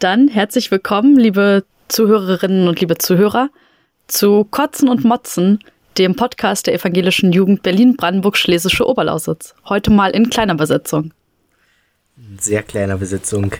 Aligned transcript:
Dann 0.00 0.28
herzlich 0.28 0.70
willkommen, 0.70 1.18
liebe 1.18 1.62
Zuhörerinnen 1.88 2.68
und 2.68 2.80
liebe 2.80 2.96
Zuhörer, 2.96 3.50
zu 4.06 4.44
Kotzen 4.44 4.88
und 4.88 5.04
Motzen, 5.04 5.58
dem 5.98 6.16
Podcast 6.16 6.66
der 6.66 6.72
evangelischen 6.72 7.34
Jugend 7.34 7.62
Berlin-Brandenburg-Schlesische 7.62 8.88
Oberlausitz. 8.88 9.54
Heute 9.68 9.90
mal 9.90 10.12
in 10.12 10.30
kleiner 10.30 10.54
Besetzung. 10.54 11.12
Sehr 12.38 12.62
kleiner 12.62 12.96
Besetzung. 12.96 13.52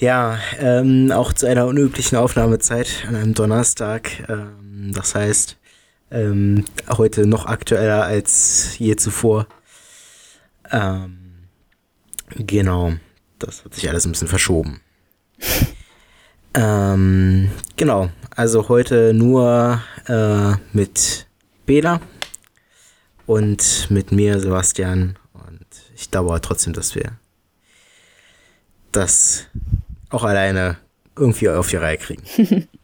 Ja, 0.00 0.40
ähm, 0.58 1.12
auch 1.12 1.32
zu 1.32 1.46
einer 1.46 1.66
unüblichen 1.68 2.18
Aufnahmezeit 2.18 3.04
an 3.06 3.14
einem 3.14 3.34
Donnerstag. 3.34 4.10
Ähm, 4.28 4.90
das 4.92 5.14
heißt, 5.14 5.56
ähm, 6.10 6.64
heute 6.88 7.28
noch 7.28 7.46
aktueller 7.46 8.02
als 8.02 8.76
je 8.76 8.96
zuvor. 8.96 9.46
Ähm, 10.72 11.46
genau, 12.34 12.94
das 13.38 13.64
hat 13.64 13.74
sich 13.74 13.88
alles 13.88 14.04
ein 14.04 14.10
bisschen 14.10 14.26
verschoben. 14.26 14.80
Ähm, 16.54 17.50
genau, 17.76 18.10
also 18.34 18.68
heute 18.68 19.12
nur 19.14 19.80
äh, 20.06 20.52
mit 20.72 21.26
Bela 21.66 22.00
und 23.26 23.86
mit 23.90 24.12
mir, 24.12 24.40
Sebastian. 24.40 25.16
Und 25.34 25.66
ich 25.94 26.10
glaube 26.10 26.40
trotzdem, 26.40 26.72
dass 26.72 26.94
wir 26.94 27.12
das 28.92 29.46
auch 30.10 30.24
alleine 30.24 30.78
irgendwie 31.16 31.48
auf 31.48 31.68
die 31.68 31.76
Reihe 31.76 31.98
kriegen. 31.98 32.68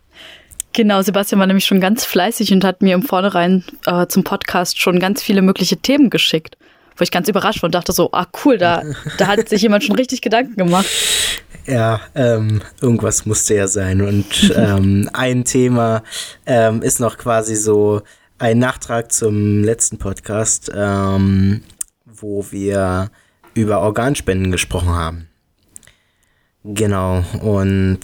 Genau, 0.75 1.01
Sebastian 1.03 1.39
war 1.39 1.47
nämlich 1.47 1.67
schon 1.67 1.81
ganz 1.81 2.05
fleißig 2.05 2.53
und 2.53 2.65
hat 2.65 2.83
mir 2.83 2.97
im 2.97 3.05
Vornherein 3.05 3.63
äh, 3.87 4.09
zum 4.09 4.25
Podcast 4.25 4.81
schon 4.81 4.99
ganz 4.99 5.23
viele 5.23 5.41
mögliche 5.41 5.77
Themen 5.77 6.11
geschickt, 6.11 6.59
wo 6.97 7.03
ich 7.03 7.11
ganz 7.11 7.29
überrascht 7.29 7.63
war 7.63 7.69
und 7.69 7.75
dachte 7.75 7.93
so, 7.93 8.11
ah 8.13 8.27
cool, 8.45 8.59
da, 8.59 8.83
da 9.19 9.27
hat 9.27 9.49
sich 9.49 9.63
jemand 9.63 9.85
schon 9.85 9.97
richtig 9.97 10.21
Gedanken 10.21 10.57
gemacht. 10.57 10.87
Ja, 11.67 12.01
ähm, 12.15 12.61
irgendwas 12.81 13.25
musste 13.27 13.55
ja 13.55 13.69
sein. 13.69 14.03
Und 14.03 14.53
ähm, 14.57 15.09
ein 15.13 15.45
Thema 15.45 16.03
ähm, 16.47 16.83
ist 16.83 17.01
noch 17.01 17.17
quasi 17.17 17.57
so 17.57 18.03
ein 18.39 18.59
Nachtrag 18.59 19.13
zum 19.13 19.63
letzten 19.63 19.99
Podcast, 19.99 20.71
ähm, 20.75 21.63
wo 22.05 22.47
wir 22.51 23.11
über 23.55 23.81
Organspenden 23.81 24.53
gesprochen 24.53 24.91
haben. 24.91 25.29
Genau, 26.67 27.23
und 27.43 28.01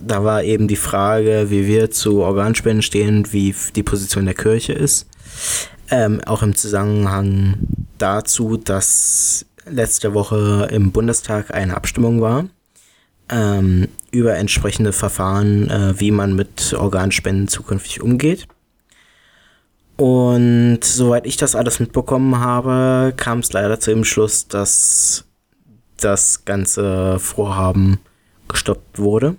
da 0.00 0.24
war 0.24 0.42
eben 0.42 0.68
die 0.68 0.76
Frage, 0.76 1.50
wie 1.50 1.66
wir 1.66 1.90
zu 1.90 2.22
Organspenden 2.22 2.80
stehen, 2.80 3.30
wie 3.32 3.54
die 3.76 3.82
Position 3.82 4.24
der 4.24 4.34
Kirche 4.34 4.72
ist. 4.72 5.06
Ähm, 5.90 6.20
auch 6.24 6.42
im 6.42 6.54
Zusammenhang 6.54 7.58
dazu, 7.98 8.56
dass 8.56 9.44
letzte 9.66 10.14
Woche 10.14 10.68
im 10.70 10.92
Bundestag 10.92 11.52
eine 11.52 11.76
Abstimmung 11.76 12.20
war 12.20 12.44
ähm, 13.30 13.88
über 14.10 14.36
entsprechende 14.36 14.92
Verfahren, 14.92 15.70
äh, 15.70 15.98
wie 15.98 16.10
man 16.10 16.34
mit 16.34 16.74
Organspenden 16.74 17.48
zukünftig 17.48 18.00
umgeht. 18.00 18.46
Und 19.96 20.80
soweit 20.82 21.26
ich 21.26 21.36
das 21.36 21.54
alles 21.54 21.78
mitbekommen 21.78 22.40
habe, 22.40 23.12
kam 23.16 23.40
es 23.40 23.52
leider 23.52 23.78
zu 23.78 23.90
dem 23.90 24.04
Schluss, 24.04 24.48
dass 24.48 25.24
das 25.98 26.44
ganze 26.46 27.18
Vorhaben 27.18 27.98
gestoppt 28.48 28.98
wurde. 28.98 29.36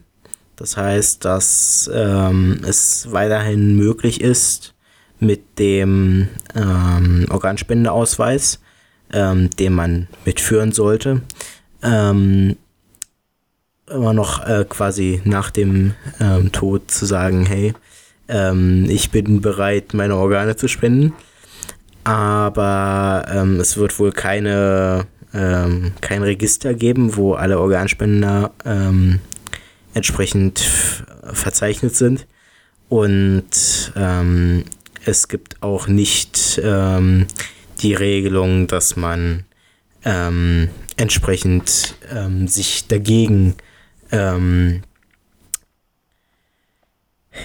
Das 0.55 0.77
heißt, 0.77 1.25
dass 1.25 1.89
ähm, 1.91 2.61
es 2.63 3.11
weiterhin 3.11 3.75
möglich 3.75 4.21
ist, 4.21 4.75
mit 5.21 5.59
dem 5.59 6.27
ähm, 6.55 7.27
Organspendeausweis, 7.29 8.59
ähm, 9.13 9.49
den 9.51 9.73
man 9.73 10.07
mitführen 10.25 10.73
sollte, 10.73 11.21
ähm, 11.83 12.57
immer 13.89 14.13
noch 14.13 14.45
äh, 14.45 14.65
quasi 14.67 15.21
nach 15.23 15.51
dem 15.51 15.93
ähm, 16.19 16.51
Tod 16.51 16.91
zu 16.91 17.05
sagen, 17.05 17.45
hey, 17.45 17.73
ähm, 18.27 18.87
ich 18.89 19.11
bin 19.11 19.41
bereit, 19.41 19.93
meine 19.93 20.15
Organe 20.15 20.55
zu 20.55 20.67
spenden. 20.67 21.13
Aber 22.03 23.25
ähm, 23.31 23.59
es 23.59 23.77
wird 23.77 23.99
wohl 23.99 24.11
keine 24.11 25.05
ähm, 25.33 25.93
kein 26.01 26.23
Register 26.23 26.73
geben, 26.73 27.15
wo 27.15 27.33
alle 27.33 27.59
Organspender 27.59 28.51
ähm, 28.65 29.19
entsprechend 29.93 30.59
verzeichnet 31.33 31.95
sind. 31.95 32.25
Und 32.89 33.93
ähm, 33.95 34.65
es 35.05 35.27
gibt 35.27 35.61
auch 35.61 35.87
nicht 35.87 36.59
ähm, 36.63 37.27
die 37.79 37.93
Regelung, 37.93 38.67
dass 38.67 38.95
man 38.95 39.45
ähm, 40.03 40.69
entsprechend 40.97 41.95
ähm, 42.11 42.47
sich 42.47 42.87
dagegen 42.87 43.55
ähm, 44.11 44.83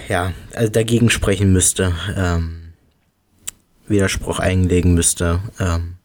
ja, 0.09 0.33
also 0.53 0.71
dagegen 0.71 1.09
sprechen 1.09 1.53
müsste, 1.53 1.93
ähm, 2.15 2.73
Widerspruch 3.87 4.39
einlegen 4.39 4.93
müsste, 4.93 5.39
ähm, 5.59 5.95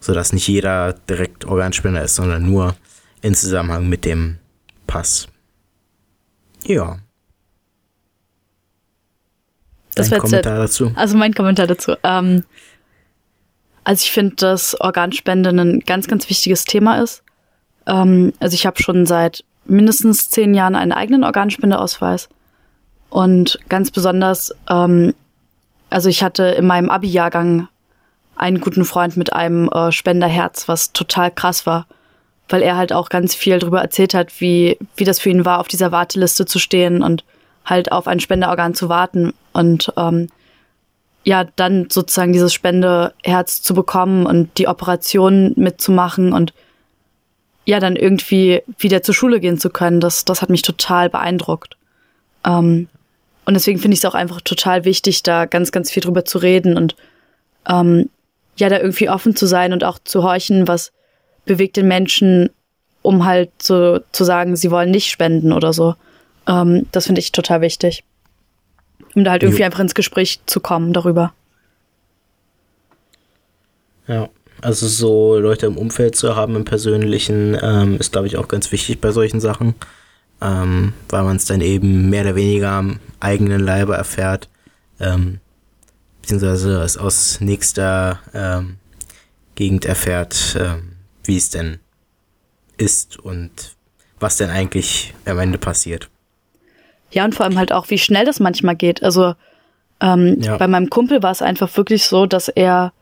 sodass 0.00 0.32
nicht 0.32 0.48
jeder 0.48 0.92
direkt 0.92 1.44
Organspender 1.44 2.02
ist, 2.02 2.16
sondern 2.16 2.44
nur 2.44 2.76
in 3.22 3.34
Zusammenhang 3.34 3.88
mit 3.88 4.04
dem 4.04 4.38
Pass. 4.86 5.28
Ja. 6.64 6.98
Das 9.94 10.10
Dein 10.10 10.20
Kommentar 10.20 10.60
jetzt, 10.60 10.80
dazu? 10.80 10.92
Also 10.94 11.16
mein 11.16 11.34
Kommentar 11.34 11.66
dazu. 11.66 11.94
Ähm, 12.02 12.44
also 13.84 14.02
ich 14.02 14.12
finde, 14.12 14.36
dass 14.36 14.80
Organspende 14.80 15.50
ein 15.50 15.80
ganz, 15.80 16.06
ganz 16.08 16.28
wichtiges 16.30 16.64
Thema 16.64 17.02
ist. 17.02 17.22
Ähm, 17.86 18.32
also 18.40 18.54
ich 18.54 18.66
habe 18.66 18.82
schon 18.82 19.06
seit 19.06 19.44
mindestens 19.64 20.30
zehn 20.30 20.54
Jahren 20.54 20.76
einen 20.76 20.92
eigenen 20.92 21.24
Organspendeausweis. 21.24 22.28
Und 23.10 23.58
ganz 23.68 23.90
besonders, 23.90 24.54
ähm, 24.70 25.14
also 25.90 26.08
ich 26.08 26.22
hatte 26.22 26.44
in 26.44 26.66
meinem 26.66 26.88
Abi-Jahrgang 26.88 27.68
einen 28.36 28.60
guten 28.60 28.84
Freund 28.84 29.16
mit 29.16 29.32
einem 29.32 29.68
äh, 29.68 29.92
Spenderherz, 29.92 30.66
was 30.68 30.92
total 30.92 31.30
krass 31.30 31.66
war, 31.66 31.86
weil 32.48 32.62
er 32.62 32.76
halt 32.76 32.92
auch 32.92 33.10
ganz 33.10 33.34
viel 33.34 33.58
darüber 33.58 33.82
erzählt 33.82 34.14
hat, 34.14 34.40
wie, 34.40 34.78
wie 34.96 35.04
das 35.04 35.20
für 35.20 35.28
ihn 35.28 35.44
war, 35.44 35.60
auf 35.60 35.68
dieser 35.68 35.92
Warteliste 35.92 36.46
zu 36.46 36.58
stehen 36.58 37.02
und 37.02 37.24
halt 37.64 37.92
auf 37.92 38.06
ein 38.06 38.20
Spenderorgan 38.20 38.74
zu 38.74 38.88
warten 38.88 39.32
und 39.52 39.92
ähm, 39.96 40.28
ja, 41.24 41.44
dann 41.56 41.88
sozusagen 41.90 42.32
dieses 42.32 42.52
Spendeherz 42.52 43.62
zu 43.62 43.74
bekommen 43.74 44.26
und 44.26 44.58
die 44.58 44.66
Operation 44.66 45.52
mitzumachen 45.56 46.32
und 46.32 46.52
ja, 47.64 47.78
dann 47.78 47.94
irgendwie 47.94 48.62
wieder 48.78 49.02
zur 49.02 49.14
Schule 49.14 49.38
gehen 49.38 49.58
zu 49.58 49.70
können, 49.70 50.00
das, 50.00 50.24
das 50.24 50.42
hat 50.42 50.50
mich 50.50 50.62
total 50.62 51.08
beeindruckt. 51.08 51.76
Ähm, 52.44 52.88
und 53.44 53.54
deswegen 53.54 53.78
finde 53.78 53.94
ich 53.94 54.00
es 54.00 54.04
auch 54.04 54.14
einfach 54.14 54.40
total 54.40 54.84
wichtig, 54.84 55.22
da 55.22 55.46
ganz, 55.46 55.70
ganz 55.70 55.90
viel 55.90 56.02
drüber 56.02 56.24
zu 56.24 56.38
reden 56.38 56.76
und 56.76 56.96
ähm, 57.68 58.08
ja, 58.56 58.68
da 58.68 58.78
irgendwie 58.78 59.08
offen 59.08 59.36
zu 59.36 59.46
sein 59.46 59.72
und 59.72 59.84
auch 59.84 59.98
zu 60.02 60.22
horchen, 60.22 60.68
was 60.68 60.92
bewegt 61.44 61.76
den 61.76 61.88
Menschen, 61.88 62.50
um 63.02 63.24
halt 63.24 63.50
so 63.60 64.00
zu 64.12 64.24
sagen, 64.24 64.56
sie 64.56 64.70
wollen 64.70 64.90
nicht 64.90 65.10
spenden 65.10 65.52
oder 65.52 65.72
so. 65.72 65.94
Ähm, 66.46 66.86
das 66.92 67.06
finde 67.06 67.20
ich 67.20 67.32
total 67.32 67.60
wichtig. 67.60 68.04
Um 69.14 69.24
da 69.24 69.32
halt 69.32 69.42
irgendwie 69.42 69.60
jo. 69.60 69.66
einfach 69.66 69.80
ins 69.80 69.94
Gespräch 69.94 70.40
zu 70.46 70.60
kommen 70.60 70.92
darüber. 70.92 71.32
Ja, 74.06 74.28
also 74.60 74.86
so 74.86 75.38
Leute 75.38 75.66
im 75.66 75.76
Umfeld 75.76 76.16
zu 76.16 76.34
haben, 76.34 76.56
im 76.56 76.64
Persönlichen, 76.64 77.56
ähm, 77.60 77.98
ist, 77.98 78.12
glaube 78.12 78.26
ich, 78.26 78.36
auch 78.36 78.48
ganz 78.48 78.72
wichtig 78.72 79.00
bei 79.00 79.10
solchen 79.10 79.40
Sachen. 79.40 79.74
Ähm, 80.40 80.92
weil 81.08 81.22
man 81.22 81.36
es 81.36 81.44
dann 81.44 81.60
eben 81.60 82.10
mehr 82.10 82.22
oder 82.22 82.34
weniger 82.34 82.70
am 82.72 82.98
eigenen 83.20 83.60
Leibe 83.60 83.94
erfährt. 83.94 84.48
Ähm, 84.98 85.38
beziehungsweise 86.20 86.80
es 86.82 86.96
aus 86.96 87.40
nächster 87.40 88.18
ähm, 88.34 88.78
Gegend 89.54 89.84
erfährt, 89.84 90.56
ähm, 90.58 90.96
wie 91.24 91.36
es 91.36 91.50
denn 91.50 91.78
ist 92.76 93.18
und 93.18 93.76
was 94.18 94.36
denn 94.36 94.50
eigentlich 94.50 95.14
am 95.26 95.38
Ende 95.38 95.58
passiert. 95.58 96.08
Ja, 97.12 97.24
und 97.24 97.34
vor 97.34 97.46
allem 97.46 97.58
halt 97.58 97.72
auch, 97.72 97.90
wie 97.90 97.98
schnell 97.98 98.24
das 98.24 98.40
manchmal 98.40 98.76
geht. 98.76 99.02
Also 99.02 99.34
ähm, 100.00 100.40
ja. 100.40 100.56
bei 100.56 100.66
meinem 100.66 100.90
Kumpel 100.90 101.22
war 101.22 101.30
es 101.30 101.42
einfach 101.42 101.74
wirklich 101.76 102.04
so, 102.04 102.26
dass 102.26 102.48
er 102.48 102.92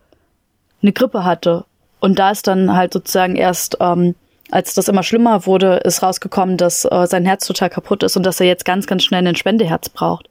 eine 0.82 0.92
Grippe 0.92 1.24
hatte. 1.24 1.64
Und 2.00 2.18
da 2.18 2.30
ist 2.30 2.46
dann 2.46 2.74
halt 2.74 2.92
sozusagen 2.92 3.36
erst, 3.36 3.76
ähm, 3.80 4.14
als 4.50 4.74
das 4.74 4.88
immer 4.88 5.02
schlimmer 5.02 5.46
wurde, 5.46 5.76
ist 5.76 6.02
rausgekommen, 6.02 6.56
dass 6.56 6.84
äh, 6.84 7.06
sein 7.06 7.24
Herz 7.24 7.46
total 7.46 7.70
kaputt 7.70 8.02
ist 8.02 8.16
und 8.16 8.24
dass 8.24 8.40
er 8.40 8.46
jetzt 8.46 8.64
ganz, 8.64 8.86
ganz 8.86 9.04
schnell 9.04 9.26
ein 9.26 9.36
Spendeherz 9.36 9.88
braucht. 9.88 10.28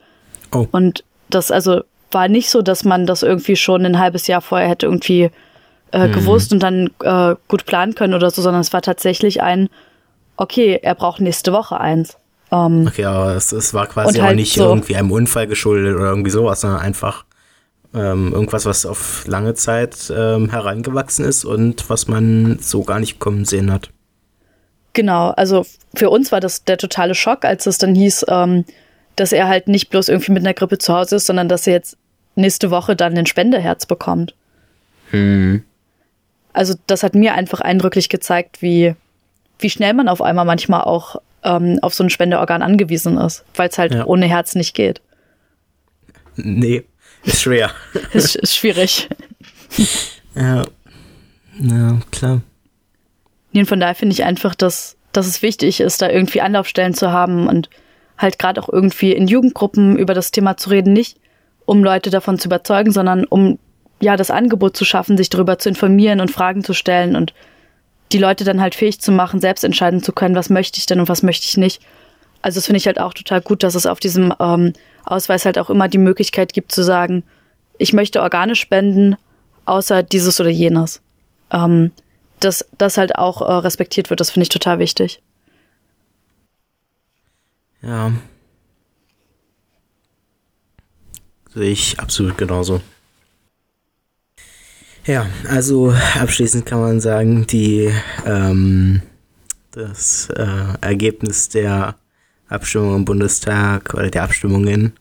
Oh. 0.54 0.68
Und 0.72 1.04
das, 1.30 1.52
also 1.52 1.82
war 2.12 2.28
nicht 2.28 2.50
so, 2.50 2.62
dass 2.62 2.84
man 2.84 3.06
das 3.06 3.24
irgendwie 3.24 3.56
schon 3.56 3.86
ein 3.86 4.00
halbes 4.00 4.28
Jahr 4.28 4.42
vorher 4.42 4.68
hätte 4.68 4.88
irgendwie 4.88 5.30
äh, 5.92 6.08
mhm. 6.08 6.12
gewusst 6.12 6.52
und 6.52 6.62
dann 6.62 6.90
äh, 7.04 7.36
gut 7.48 7.66
planen 7.66 7.96
können 7.96 8.14
oder 8.14 8.30
so, 8.32 8.42
sondern 8.42 8.62
es 8.62 8.74
war 8.74 8.82
tatsächlich 8.82 9.42
ein, 9.42 9.70
okay, 10.38 10.80
er 10.82 10.96
braucht 10.96 11.22
nächste 11.22 11.54
Woche 11.54 11.80
eins. 11.80 12.18
Ähm, 12.52 12.88
okay, 12.88 13.06
aber 13.06 13.36
es, 13.36 13.52
es 13.52 13.74
war 13.74 13.88
quasi 13.88 14.20
halt 14.20 14.32
auch 14.32 14.36
nicht 14.36 14.54
so 14.54 14.66
irgendwie 14.66 14.96
einem 14.96 15.12
Unfall 15.12 15.48
geschuldet 15.48 15.96
oder 15.96 16.10
irgendwie 16.10 16.32
sowas, 16.32 16.62
sondern 16.62 16.80
einfach 16.82 17.26
ähm, 17.94 18.34
irgendwas, 18.34 18.66
was 18.66 18.86
auf 18.86 19.26
lange 19.28 19.54
Zeit 19.54 20.12
ähm, 20.16 20.50
herangewachsen 20.50 21.26
ist 21.26 21.46
und 21.46 21.90
was 21.90 22.08
man 22.08 22.60
so 22.60 22.84
gar 22.84 23.00
nicht 23.00 23.20
kommen 23.20 23.46
sehen 23.46 23.72
hat. 23.72 23.90
Genau, 24.94 25.30
also 25.32 25.66
für 25.96 26.10
uns 26.10 26.32
war 26.32 26.40
das 26.40 26.64
der 26.64 26.78
totale 26.78 27.16
Schock, 27.16 27.46
als 27.46 27.66
es 27.66 27.78
dann 27.78 27.96
hieß, 27.96 28.26
ähm, 28.28 28.66
dass 29.16 29.32
er 29.32 29.48
halt 29.48 29.68
nicht 29.68 29.90
bloß 29.90 30.10
irgendwie 30.10 30.32
mit 30.32 30.44
einer 30.44 30.54
Grippe 30.54 30.78
zu 30.78 30.94
Hause 30.94 31.18
ist, 31.18 31.26
sondern 31.26 31.50
dass 31.50 31.68
er 31.68 31.74
jetzt 31.74 31.98
nächste 32.36 32.72
Woche 32.72 32.96
dann 32.96 33.18
ein 33.18 33.26
Spendeherz 33.26 33.86
bekommt. 33.86 34.34
Hm. 35.12 35.64
Also 36.54 36.74
das 36.88 37.04
hat 37.04 37.16
mir 37.16 37.34
einfach 37.34 37.62
eindrücklich 37.62 38.10
gezeigt, 38.10 38.62
wie, 38.62 38.96
wie 39.60 39.70
schnell 39.70 39.94
man 39.94 40.10
auf 40.10 40.22
einmal 40.22 40.46
manchmal 40.46 40.82
auch 40.82 41.18
ähm, 41.44 41.80
auf 41.82 41.94
so 41.94 42.04
ein 42.04 42.10
Spendeorgan 42.10 42.62
angewiesen 42.62 43.18
ist, 43.18 43.46
weil 43.56 43.70
es 43.70 43.78
halt 43.78 43.94
ja. 43.94 44.06
ohne 44.06 44.28
Herz 44.28 44.56
nicht 44.56 44.76
geht. 44.76 45.02
Nee, 46.36 46.84
ist 47.24 47.42
schwer. 47.42 47.72
ist, 48.14 48.36
ist 48.36 48.56
schwierig. 48.56 49.10
ja. 50.36 50.64
Ja, 51.62 52.00
klar. 52.12 52.42
Und 53.54 53.66
von 53.66 53.80
daher 53.80 53.96
finde 53.96 54.14
ich 54.14 54.24
einfach, 54.24 54.56
dass, 54.56 54.96
dass 55.12 55.28
es 55.28 55.42
wichtig 55.42 55.82
ist, 55.82 56.02
da 56.02 56.10
irgendwie 56.10 56.42
Anlaufstellen 56.42 56.94
zu 56.94 57.12
haben 57.12 57.48
und 57.48 57.70
halt 58.18 58.40
gerade 58.40 58.62
auch 58.62 58.70
irgendwie 58.70 59.14
in 59.14 59.28
Jugendgruppen 59.28 59.98
über 59.98 60.14
das 60.14 60.32
Thema 60.32 60.58
zu 60.58 60.70
reden, 60.70 60.94
nicht 60.94 61.18
um 61.66 61.84
Leute 61.84 62.10
davon 62.10 62.40
zu 62.40 62.48
überzeugen, 62.48 62.92
sondern 62.92 63.26
um 63.26 63.60
ja 64.02 64.18
das 64.18 64.32
Angebot 64.32 64.76
zu 64.76 64.86
schaffen, 64.86 65.18
sich 65.18 65.30
darüber 65.30 65.60
zu 65.60 65.70
informieren 65.70 66.20
und 66.20 66.32
Fragen 66.32 66.64
zu 66.64 66.74
stellen 66.74 67.16
und 67.16 67.34
die 68.12 68.18
Leute 68.18 68.44
dann 68.44 68.62
halt 68.62 68.76
fähig 68.76 69.00
zu 69.02 69.12
machen, 69.12 69.40
selbst 69.40 69.64
entscheiden 69.64 70.04
zu 70.04 70.12
können, 70.12 70.36
was 70.36 70.50
möchte 70.50 70.80
ich 70.80 70.86
denn 70.86 71.00
und 71.00 71.10
was 71.10 71.24
möchte 71.24 71.46
ich 71.46 71.58
nicht. 71.58 71.82
Also 72.42 72.58
das 72.58 72.66
finde 72.66 72.78
ich 72.78 72.88
halt 72.88 73.00
auch 73.00 73.14
total 73.14 73.42
gut, 73.42 73.64
dass 73.64 73.76
es 73.76 73.86
auf 73.86 74.00
diesem 74.00 74.34
ähm, 74.40 74.74
Ausweis 75.06 75.46
halt 75.46 75.58
auch 75.58 75.70
immer 75.70 75.88
die 75.88 75.98
Möglichkeit 75.98 76.54
gibt 76.54 76.72
zu 76.72 76.84
sagen, 76.84 77.24
ich 77.78 77.94
möchte 77.94 78.22
Organe 78.22 78.56
spenden, 78.56 79.16
außer 79.66 80.04
dieses 80.04 80.40
oder 80.40 80.50
jenes. 80.50 81.02
Ähm, 81.52 81.92
dass 82.40 82.66
das 82.78 82.98
halt 82.98 83.16
auch 83.16 83.42
äh, 83.42 83.54
respektiert 83.54 84.10
wird, 84.10 84.20
das 84.20 84.32
finde 84.32 84.44
ich 84.44 84.50
total 84.50 84.80
wichtig. 84.80 85.22
Ja. 87.82 88.12
Sehe 91.54 91.72
ich 91.72 92.00
absolut 92.00 92.38
genauso. 92.38 92.82
Ja, 95.10 95.26
also 95.48 95.92
abschließend 96.20 96.68
kann 96.68 96.82
man 96.82 97.02
sagen, 97.02 97.48
die 97.48 97.92
ähm, 98.28 99.02
das 99.72 100.30
äh, 100.30 100.78
Ergebnis 100.82 101.50
der 101.50 101.96
Abstimmung 102.48 102.98
im 102.98 103.06
Bundestag 103.06 103.96
oder 103.96 104.12
der 104.12 104.22
Abstimmungen 104.22 104.94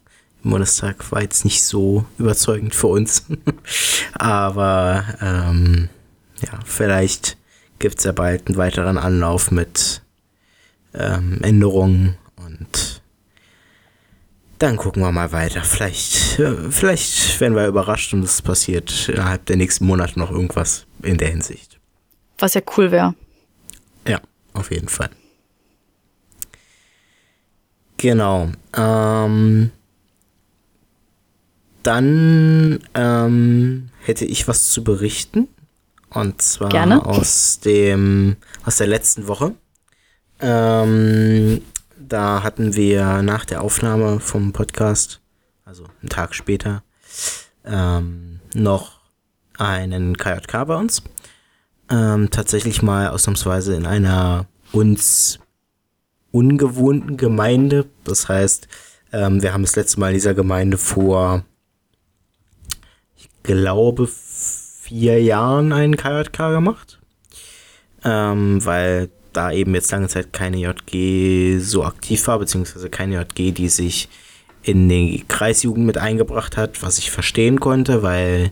im 0.42 0.50
Bundestag 0.50 1.12
war 1.12 1.20
jetzt 1.20 1.44
nicht 1.44 1.62
so 1.62 2.06
überzeugend 2.18 2.74
für 2.74 2.86
uns. 2.86 3.26
Aber 4.14 5.04
ähm, 5.20 5.90
ja, 6.40 6.58
vielleicht 6.64 7.36
gibt 7.78 7.98
es 7.98 8.04
ja 8.04 8.12
bald 8.12 8.46
einen 8.46 8.56
weiteren 8.56 8.96
Anlauf 8.96 9.50
mit 9.50 10.00
ähm, 10.94 11.42
Änderungen 11.42 12.16
und 12.36 12.87
dann 14.58 14.76
gucken 14.76 15.02
wir 15.02 15.12
mal 15.12 15.32
weiter. 15.32 15.62
Vielleicht, 15.62 16.38
äh, 16.38 16.70
vielleicht 16.70 17.40
werden 17.40 17.54
wir 17.54 17.66
überrascht 17.66 18.12
und 18.12 18.22
es 18.22 18.42
passiert 18.42 19.08
innerhalb 19.08 19.46
der 19.46 19.56
nächsten 19.56 19.86
Monate 19.86 20.18
noch 20.18 20.30
irgendwas 20.30 20.86
in 21.02 21.16
der 21.16 21.28
Hinsicht. 21.28 21.78
Was 22.38 22.54
ja 22.54 22.60
cool 22.76 22.90
wäre. 22.90 23.14
Ja, 24.06 24.20
auf 24.54 24.70
jeden 24.70 24.88
Fall. 24.88 25.10
Genau. 27.96 28.50
Ähm, 28.76 29.70
dann 31.82 32.80
ähm, 32.94 33.90
hätte 34.04 34.24
ich 34.24 34.46
was 34.48 34.70
zu 34.70 34.84
berichten. 34.84 35.48
Und 36.10 36.40
zwar 36.40 36.70
Gerne. 36.70 37.04
aus 37.04 37.60
dem 37.60 38.36
aus 38.64 38.76
der 38.76 38.86
letzten 38.86 39.28
Woche. 39.28 39.54
Ähm, 40.40 41.60
da 42.08 42.42
hatten 42.42 42.74
wir 42.74 43.22
nach 43.22 43.44
der 43.44 43.62
Aufnahme 43.62 44.20
vom 44.20 44.52
Podcast, 44.52 45.20
also 45.64 45.84
einen 46.00 46.08
Tag 46.08 46.34
später, 46.34 46.82
ähm, 47.64 48.40
noch 48.54 49.00
einen 49.58 50.16
KJK 50.16 50.64
bei 50.64 50.76
uns. 50.76 51.02
Ähm, 51.90 52.30
tatsächlich 52.30 52.82
mal 52.82 53.08
ausnahmsweise 53.08 53.74
in 53.74 53.86
einer 53.86 54.46
uns 54.72 55.38
ungewohnten 56.30 57.16
Gemeinde. 57.16 57.86
Das 58.04 58.28
heißt, 58.28 58.68
ähm, 59.12 59.42
wir 59.42 59.52
haben 59.52 59.62
das 59.62 59.76
letzte 59.76 60.00
Mal 60.00 60.08
in 60.08 60.14
dieser 60.14 60.34
Gemeinde 60.34 60.78
vor, 60.78 61.44
ich 63.16 63.28
glaube, 63.42 64.06
vier 64.06 65.22
Jahren 65.22 65.72
einen 65.72 65.96
KJK 65.96 66.50
gemacht, 66.50 67.00
ähm, 68.04 68.64
weil 68.64 69.10
da 69.38 69.52
eben 69.52 69.72
jetzt 69.76 69.92
lange 69.92 70.08
Zeit 70.08 70.32
keine 70.32 70.56
JG 70.56 71.60
so 71.60 71.84
aktiv 71.84 72.26
war, 72.26 72.40
beziehungsweise 72.40 72.90
keine 72.90 73.14
JG, 73.22 73.52
die 73.52 73.68
sich 73.68 74.08
in 74.64 74.88
die 74.88 75.24
Kreisjugend 75.28 75.86
mit 75.86 75.96
eingebracht 75.96 76.56
hat, 76.56 76.82
was 76.82 76.98
ich 76.98 77.12
verstehen 77.12 77.60
konnte, 77.60 78.02
weil 78.02 78.50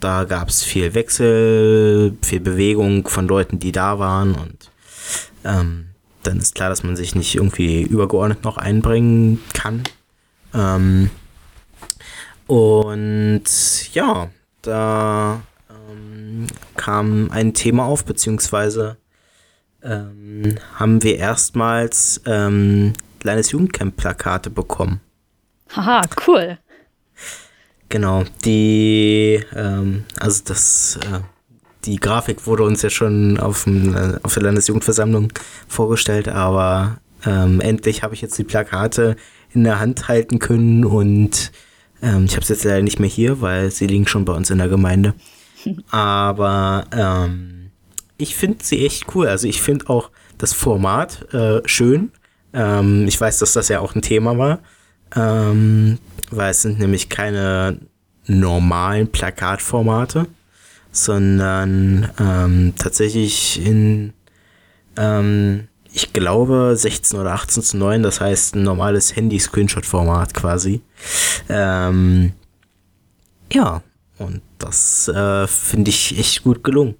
da 0.00 0.24
gab 0.24 0.48
es 0.48 0.64
viel 0.64 0.92
Wechsel, 0.94 2.16
viel 2.20 2.40
Bewegung 2.40 3.06
von 3.06 3.28
Leuten, 3.28 3.60
die 3.60 3.70
da 3.70 4.00
waren 4.00 4.34
und 4.34 4.70
ähm, 5.44 5.90
dann 6.24 6.38
ist 6.38 6.56
klar, 6.56 6.68
dass 6.68 6.82
man 6.82 6.96
sich 6.96 7.14
nicht 7.14 7.36
irgendwie 7.36 7.82
übergeordnet 7.82 8.42
noch 8.42 8.56
einbringen 8.56 9.40
kann. 9.52 9.84
Ähm, 10.52 11.10
und 12.48 13.44
ja, 13.92 14.30
da 14.62 15.42
ähm, 15.70 16.48
kam 16.76 17.30
ein 17.30 17.54
Thema 17.54 17.84
auf, 17.84 18.04
beziehungsweise 18.04 18.96
ähm, 19.84 20.56
haben 20.74 21.02
wir 21.02 21.18
erstmals 21.18 22.20
ähm, 22.26 22.94
Landesjugendcamp-Plakate 23.22 24.50
bekommen. 24.50 25.00
Haha, 25.70 26.02
cool. 26.26 26.58
Genau, 27.88 28.24
die, 28.44 29.40
ähm, 29.54 30.04
also 30.18 30.42
das, 30.46 30.98
äh, 31.02 31.20
die 31.84 32.00
Grafik 32.00 32.46
wurde 32.46 32.64
uns 32.64 32.82
ja 32.82 32.90
schon 32.90 33.38
auf, 33.38 33.64
dem, 33.64 33.94
äh, 33.94 34.18
auf 34.22 34.34
der 34.34 34.42
Landesjugendversammlung 34.44 35.32
vorgestellt, 35.68 36.28
aber 36.28 36.98
ähm, 37.26 37.60
endlich 37.60 38.02
habe 38.02 38.14
ich 38.14 38.22
jetzt 38.22 38.38
die 38.38 38.44
Plakate 38.44 39.16
in 39.52 39.64
der 39.64 39.78
Hand 39.80 40.08
halten 40.08 40.38
können 40.38 40.84
und 40.84 41.52
ähm, 42.02 42.24
ich 42.24 42.32
habe 42.32 42.42
es 42.42 42.48
jetzt 42.48 42.64
leider 42.64 42.82
nicht 42.82 43.00
mehr 43.00 43.08
hier, 43.08 43.40
weil 43.40 43.70
sie 43.70 43.86
liegen 43.86 44.06
schon 44.06 44.24
bei 44.24 44.32
uns 44.32 44.50
in 44.50 44.58
der 44.58 44.68
Gemeinde. 44.68 45.14
Aber 45.90 46.84
ähm, 46.92 47.63
ich 48.24 48.34
finde 48.34 48.64
sie 48.64 48.84
echt 48.84 49.14
cool. 49.14 49.28
Also 49.28 49.46
ich 49.46 49.62
finde 49.62 49.88
auch 49.88 50.10
das 50.38 50.52
Format 50.52 51.32
äh, 51.32 51.60
schön. 51.66 52.10
Ähm, 52.52 53.06
ich 53.06 53.20
weiß, 53.20 53.38
dass 53.38 53.52
das 53.52 53.68
ja 53.68 53.80
auch 53.80 53.94
ein 53.94 54.02
Thema 54.02 54.36
war. 54.38 54.60
Ähm, 55.14 55.98
weil 56.30 56.50
es 56.50 56.62
sind 56.62 56.78
nämlich 56.78 57.08
keine 57.08 57.78
normalen 58.26 59.12
Plakatformate, 59.12 60.26
sondern 60.90 62.10
ähm, 62.18 62.72
tatsächlich 62.78 63.64
in, 63.64 64.12
ähm, 64.96 65.68
ich 65.92 66.12
glaube, 66.12 66.74
16 66.76 67.20
oder 67.20 67.32
18 67.32 67.62
zu 67.62 67.76
9, 67.76 68.02
das 68.02 68.20
heißt 68.20 68.56
ein 68.56 68.62
normales 68.62 69.14
Handy-Screenshot-Format 69.14 70.34
quasi. 70.34 70.80
Ähm, 71.48 72.32
ja, 73.52 73.82
und 74.18 74.40
das 74.58 75.08
äh, 75.08 75.46
finde 75.46 75.90
ich 75.90 76.18
echt 76.18 76.42
gut 76.42 76.64
gelungen. 76.64 76.96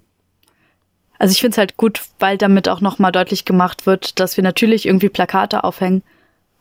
Also 1.17 1.31
ich 1.31 1.39
finde 1.39 1.53
es 1.53 1.57
halt 1.57 1.77
gut, 1.77 2.01
weil 2.19 2.37
damit 2.37 2.67
auch 2.67 2.81
nochmal 2.81 3.11
deutlich 3.11 3.45
gemacht 3.45 3.85
wird, 3.85 4.19
dass 4.19 4.37
wir 4.37 4.43
natürlich 4.43 4.85
irgendwie 4.85 5.09
Plakate 5.09 5.63
aufhängen, 5.63 6.03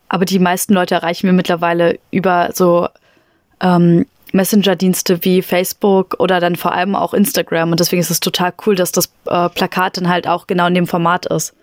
aber 0.09 0.25
die 0.25 0.39
meisten 0.39 0.75
Leute 0.75 0.95
erreichen 0.95 1.27
wir 1.27 1.33
mittlerweile 1.33 1.99
über 2.11 2.51
so 2.53 2.89
ähm, 3.61 4.07
Messenger-Dienste 4.33 5.25
wie 5.25 5.43
Facebook 5.43 6.17
oder 6.19 6.41
dann 6.41 6.57
vor 6.57 6.73
allem 6.73 6.95
auch 6.95 7.15
Instagram. 7.15 7.71
Und 7.71 7.81
deswegen 7.81 8.01
ist 8.01 8.11
es 8.11 8.21
total 8.21 8.53
cool, 8.67 8.75
dass 8.75 8.93
das 8.93 9.13
äh, 9.27 9.49
Plakat 9.49 9.97
dann 9.97 10.09
halt 10.09 10.29
auch 10.29 10.47
genau 10.47 10.67
in 10.67 10.75
dem 10.75 10.87
Format 10.87 11.27
ist. 11.27 11.55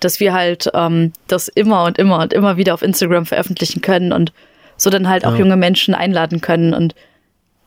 Dass 0.00 0.18
wir 0.18 0.32
halt 0.32 0.70
ähm, 0.74 1.12
das 1.28 1.48
immer 1.48 1.84
und 1.84 1.98
immer 1.98 2.20
und 2.20 2.32
immer 2.32 2.56
wieder 2.56 2.74
auf 2.74 2.82
Instagram 2.82 3.26
veröffentlichen 3.26 3.80
können 3.80 4.12
und 4.12 4.32
so 4.76 4.90
dann 4.90 5.08
halt 5.08 5.24
auch 5.24 5.32
ja. 5.32 5.38
junge 5.38 5.56
Menschen 5.56 5.94
einladen 5.94 6.40
können 6.40 6.74
und 6.74 6.94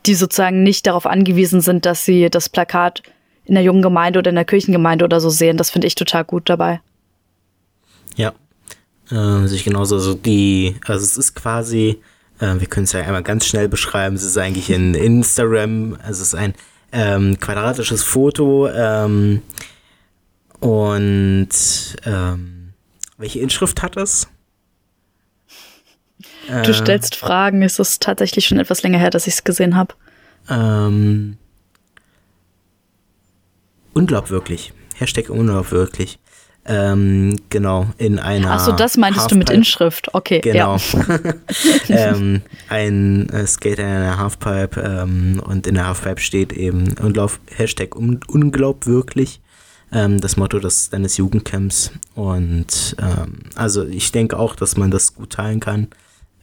die 0.06 0.14
sozusagen 0.14 0.62
nicht 0.62 0.86
darauf 0.86 1.06
angewiesen 1.06 1.60
sind, 1.60 1.86
dass 1.86 2.04
sie 2.04 2.28
das 2.28 2.48
Plakat 2.48 3.02
in 3.44 3.54
der 3.54 3.62
jungen 3.62 3.82
Gemeinde 3.82 4.18
oder 4.18 4.30
in 4.30 4.36
der 4.36 4.44
Kirchengemeinde 4.44 5.04
oder 5.04 5.20
so 5.20 5.30
sehen. 5.30 5.56
Das 5.56 5.70
finde 5.70 5.86
ich 5.86 5.94
total 5.94 6.24
gut 6.24 6.48
dabei. 6.48 6.80
Ja, 8.16 8.32
äh, 9.10 9.46
sich 9.46 9.64
genauso. 9.64 9.96
Also 9.96 10.14
die, 10.14 10.76
also 10.86 11.04
es 11.04 11.16
ist 11.16 11.34
quasi, 11.34 12.00
äh, 12.40 12.54
wir 12.58 12.66
können 12.66 12.84
es 12.84 12.92
ja 12.92 13.00
einmal 13.00 13.22
ganz 13.22 13.46
schnell 13.46 13.68
beschreiben. 13.68 14.16
Es 14.16 14.22
ist 14.22 14.38
eigentlich 14.38 14.70
in 14.70 14.94
Instagram, 14.94 15.98
also 16.02 16.22
es 16.22 16.28
ist 16.28 16.34
ein 16.34 16.54
ähm, 16.92 17.38
quadratisches 17.40 18.02
Foto 18.02 18.68
ähm, 18.68 19.42
und 20.60 21.48
ähm, 22.06 22.72
welche 23.18 23.40
Inschrift 23.40 23.82
hat 23.82 23.96
es? 23.96 24.28
Du 26.46 26.70
äh, 26.70 26.74
stellst 26.74 27.16
Fragen. 27.16 27.62
Es 27.62 27.78
ist 27.78 28.02
tatsächlich 28.02 28.46
schon 28.46 28.58
etwas 28.58 28.82
länger 28.82 28.98
her, 28.98 29.10
dass 29.10 29.26
ich 29.26 29.34
es 29.34 29.44
gesehen 29.44 29.76
habe. 29.76 29.94
Ähm, 30.48 31.36
unglaubwürdig. 33.94 34.72
Hashtag 34.96 35.30
unglaubwürdig. 35.30 36.18
Ähm, 36.66 37.36
genau, 37.50 37.88
in 37.98 38.18
einer. 38.18 38.52
Achso, 38.52 38.72
das 38.72 38.96
meintest 38.96 39.30
du 39.30 39.36
mit 39.36 39.50
Inschrift, 39.50 40.14
okay. 40.14 40.40
Genau. 40.40 40.76
Ja. 40.76 41.18
ähm, 41.88 42.40
ein 42.70 43.28
äh, 43.28 43.46
Skater 43.46 43.82
in 43.82 43.88
einer 43.88 44.18
Halfpipe 44.18 44.80
ähm, 44.80 45.42
und 45.44 45.66
in 45.66 45.74
der 45.74 45.86
Halfpipe 45.86 46.20
steht 46.22 46.54
eben 46.54 46.94
und 47.02 47.18
lauf 47.18 47.38
Hashtag 47.54 47.94
un 47.96 48.20
unglaubwürklich. 48.26 49.42
Ähm, 49.92 50.20
das 50.22 50.38
Motto 50.38 50.58
des, 50.58 50.88
deines 50.88 51.18
Jugendcamps. 51.18 51.92
Und 52.14 52.96
ähm, 52.98 53.40
also 53.56 53.84
ich 53.84 54.10
denke 54.10 54.38
auch, 54.38 54.56
dass 54.56 54.78
man 54.78 54.90
das 54.90 55.14
gut 55.14 55.34
teilen 55.34 55.60
kann. 55.60 55.88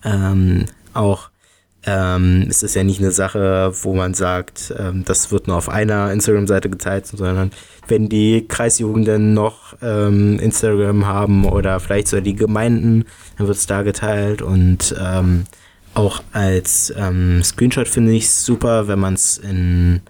Ähm, 0.04 0.66
auch 0.94 1.31
ähm, 1.86 2.46
es 2.50 2.62
ist 2.62 2.76
ja 2.76 2.84
nicht 2.84 3.00
eine 3.00 3.12
Sache, 3.12 3.72
wo 3.82 3.94
man 3.94 4.14
sagt, 4.14 4.74
ähm, 4.78 5.04
das 5.06 5.32
wird 5.32 5.48
nur 5.48 5.58
auf 5.58 5.70
einer 5.70 6.12
Instagram-Seite 6.12 6.70
geteilt, 6.70 7.08
sondern 7.08 7.52
wenn 7.88 8.08
die 8.08 8.46
Kreisjugenden 8.48 9.34
noch 9.34 9.76
ähm, 9.82 10.40
Instagram 10.40 11.08
haben 11.08 11.46
oder 11.46 11.80
vielleicht 11.80 12.08
sogar 12.08 12.22
die 12.22 12.36
Gemeinden, 12.36 13.06
dann 13.38 13.48
wird 13.48 13.58
es 13.58 13.66
da 13.66 13.82
geteilt 13.82 14.42
und 14.42 14.96
ähm, 15.02 15.46
auch 15.94 16.22
als 16.32 16.94
ähm, 16.96 17.44
Screenshot 17.44 17.88
finde 17.88 18.14
ich 18.14 18.30
super, 18.30 18.88
wenn 18.88 19.00
man 19.00 19.16
es 19.16 19.38
in 19.38 20.02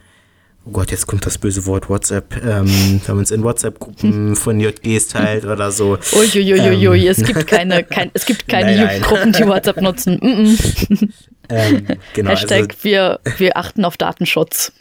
Oh 0.64 0.72
Gott, 0.72 0.92
jetzt 0.92 1.08
kommt 1.08 1.26
das 1.26 1.40
böse 1.40 1.66
Wort 1.66 1.90
WhatsApp. 1.90 2.36
Ähm, 2.44 3.02
wenn 3.06 3.16
man 3.16 3.24
es 3.24 3.32
in 3.32 3.44
WhatsApp-Gruppen 3.44 4.36
von 4.36 4.60
JGs 4.60 5.08
teilt 5.08 5.46
oder 5.46 5.72
so. 5.72 5.98
Uiuiuiui, 6.14 7.06
ähm. 7.06 7.12
es 7.12 7.24
gibt 7.24 7.48
keine, 7.48 7.84
kein, 7.84 8.12
es 8.14 8.26
gibt 8.26 8.48
keine 8.48 8.80
Jugendgruppen, 8.80 9.32
die 9.32 9.48
WhatsApp 9.48 9.82
nutzen. 9.82 10.16
Mm 10.22 10.26
-mm. 10.26 11.10
Ähm, 11.52 11.86
genau, 12.14 12.32
Hashtag 12.32 12.70
also, 12.70 12.84
wir, 12.84 13.20
wir 13.38 13.58
achten 13.58 13.84
auf 13.84 13.98
Datenschutz. 13.98 14.72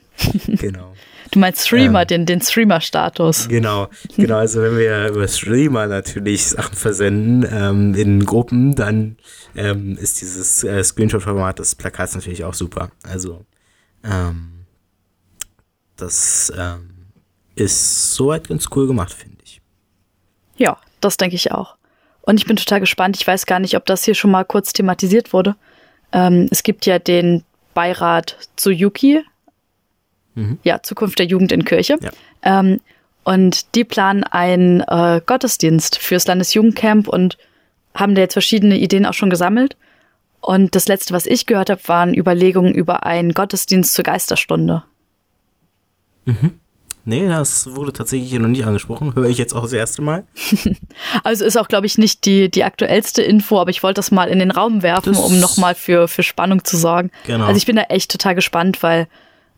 Genau. 0.46 0.94
Du 1.32 1.38
meinst 1.38 1.66
Streamer, 1.66 2.02
ähm, 2.02 2.06
den, 2.06 2.26
den 2.26 2.40
Streamer-Status. 2.40 3.48
Genau, 3.48 3.88
genau. 4.16 4.36
Also 4.36 4.62
wenn 4.62 4.76
wir 4.76 5.08
über 5.08 5.28
Streamer 5.28 5.86
natürlich 5.86 6.46
Sachen 6.46 6.76
versenden 6.76 7.48
ähm, 7.52 7.94
in 7.94 8.24
Gruppen, 8.24 8.74
dann 8.74 9.16
ähm, 9.56 9.96
ist 9.96 10.20
dieses 10.20 10.64
äh, 10.64 10.82
Screenshot-Format 10.82 11.60
des 11.60 11.74
Plakats 11.76 12.14
natürlich 12.14 12.44
auch 12.44 12.54
super. 12.54 12.90
Also 13.04 13.44
ähm, 14.04 14.59
das 16.00 16.52
ähm, 16.56 16.90
ist 17.54 18.14
soweit 18.14 18.48
ganz 18.48 18.66
cool 18.74 18.86
gemacht, 18.86 19.12
finde 19.12 19.38
ich. 19.44 19.60
Ja, 20.56 20.78
das 21.00 21.16
denke 21.16 21.36
ich 21.36 21.52
auch. 21.52 21.76
Und 22.22 22.38
ich 22.38 22.46
bin 22.46 22.56
total 22.56 22.80
gespannt. 22.80 23.16
Ich 23.16 23.26
weiß 23.26 23.46
gar 23.46 23.58
nicht, 23.58 23.76
ob 23.76 23.86
das 23.86 24.04
hier 24.04 24.14
schon 24.14 24.30
mal 24.30 24.44
kurz 24.44 24.72
thematisiert 24.72 25.32
wurde. 25.32 25.56
Ähm, 26.12 26.48
es 26.50 26.62
gibt 26.62 26.86
ja 26.86 26.98
den 26.98 27.44
Beirat 27.74 28.36
zu 28.56 28.70
Yuki, 28.70 29.22
mhm. 30.34 30.58
ja, 30.62 30.82
Zukunft 30.82 31.18
der 31.18 31.26
Jugend 31.26 31.52
in 31.52 31.64
Kirche. 31.64 31.98
Ja. 32.00 32.10
Ähm, 32.42 32.80
und 33.24 33.74
die 33.74 33.84
planen 33.84 34.24
einen 34.24 34.80
äh, 34.80 35.20
Gottesdienst 35.24 35.98
fürs 35.98 36.26
Landesjugendcamp 36.26 37.08
und 37.08 37.38
haben 37.94 38.14
da 38.14 38.22
jetzt 38.22 38.32
verschiedene 38.32 38.78
Ideen 38.78 39.06
auch 39.06 39.14
schon 39.14 39.30
gesammelt. 39.30 39.76
Und 40.40 40.74
das 40.74 40.88
letzte, 40.88 41.12
was 41.12 41.26
ich 41.26 41.46
gehört 41.46 41.70
habe, 41.70 41.86
waren 41.86 42.14
Überlegungen 42.14 42.74
über 42.74 43.04
einen 43.04 43.34
Gottesdienst 43.34 43.92
zur 43.92 44.04
Geisterstunde. 44.04 44.84
Mhm. 46.24 46.60
Nee, 47.04 47.26
das 47.28 47.74
wurde 47.74 47.92
tatsächlich 47.92 48.38
noch 48.38 48.48
nicht 48.48 48.64
angesprochen. 48.64 49.14
Höre 49.14 49.28
ich 49.28 49.38
jetzt 49.38 49.54
auch 49.54 49.62
das 49.62 49.72
erste 49.72 50.02
Mal. 50.02 50.24
also 51.24 51.44
ist 51.44 51.56
auch, 51.56 51.68
glaube 51.68 51.86
ich, 51.86 51.96
nicht 51.96 52.26
die, 52.26 52.50
die 52.50 52.62
aktuellste 52.62 53.22
Info, 53.22 53.58
aber 53.58 53.70
ich 53.70 53.82
wollte 53.82 53.98
das 53.98 54.10
mal 54.10 54.28
in 54.28 54.38
den 54.38 54.50
Raum 54.50 54.82
werfen, 54.82 55.14
das 55.14 55.22
um 55.22 55.40
nochmal 55.40 55.74
für, 55.74 56.08
für 56.08 56.22
Spannung 56.22 56.62
zu 56.64 56.76
sorgen. 56.76 57.10
Genau. 57.26 57.46
Also 57.46 57.56
ich 57.56 57.66
bin 57.66 57.76
da 57.76 57.82
echt 57.84 58.10
total 58.10 58.34
gespannt, 58.34 58.82
weil 58.82 59.08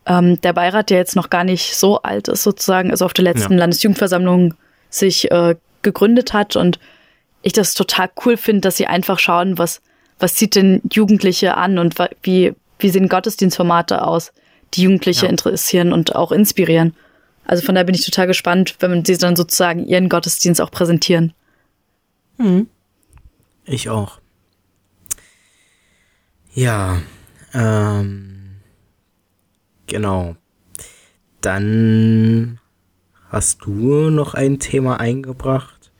ähm, 0.06 0.40
der 0.40 0.52
Beirat, 0.52 0.90
der 0.90 0.98
jetzt 0.98 1.16
noch 1.16 1.30
gar 1.30 1.44
nicht 1.44 1.76
so 1.76 2.00
alt 2.02 2.28
ist, 2.28 2.44
sozusagen, 2.44 2.90
also 2.90 3.04
auf 3.04 3.12
der 3.12 3.24
letzten 3.24 3.54
ja. 3.54 3.58
Landesjugendversammlung 3.58 4.54
sich 4.88 5.30
äh, 5.30 5.56
gegründet 5.82 6.32
hat 6.32 6.54
und 6.54 6.78
ich 7.42 7.52
das 7.52 7.74
total 7.74 8.08
cool 8.24 8.36
finde, 8.36 8.62
dass 8.62 8.76
sie 8.76 8.86
einfach 8.86 9.18
schauen, 9.18 9.58
was, 9.58 9.82
was 10.20 10.36
zieht 10.36 10.54
denn 10.54 10.80
Jugendliche 10.92 11.56
an 11.56 11.78
und 11.78 11.96
wie, 12.22 12.54
wie 12.78 12.88
sehen 12.88 13.08
Gottesdienstformate 13.08 14.06
aus, 14.06 14.32
die 14.74 14.82
Jugendliche 14.82 15.26
ja. 15.26 15.30
interessieren 15.30 15.92
und 15.92 16.14
auch 16.14 16.32
inspirieren. 16.32 16.94
Also 17.44 17.64
von 17.64 17.74
daher 17.74 17.84
bin 17.84 17.94
ich 17.94 18.04
total 18.04 18.26
gespannt, 18.26 18.76
wenn 18.80 19.04
sie 19.04 19.18
dann 19.18 19.36
sozusagen 19.36 19.86
ihren 19.86 20.08
Gottesdienst 20.08 20.60
auch 20.60 20.70
präsentieren. 20.70 21.32
Mhm. 22.38 22.68
Ich 23.64 23.88
auch. 23.88 24.20
Ja, 26.54 27.00
ähm, 27.54 28.56
genau. 29.86 30.36
Dann 31.40 32.60
hast 33.30 33.64
du 33.64 34.10
noch 34.10 34.34
ein 34.34 34.58
Thema 34.58 35.00
eingebracht, 35.00 35.90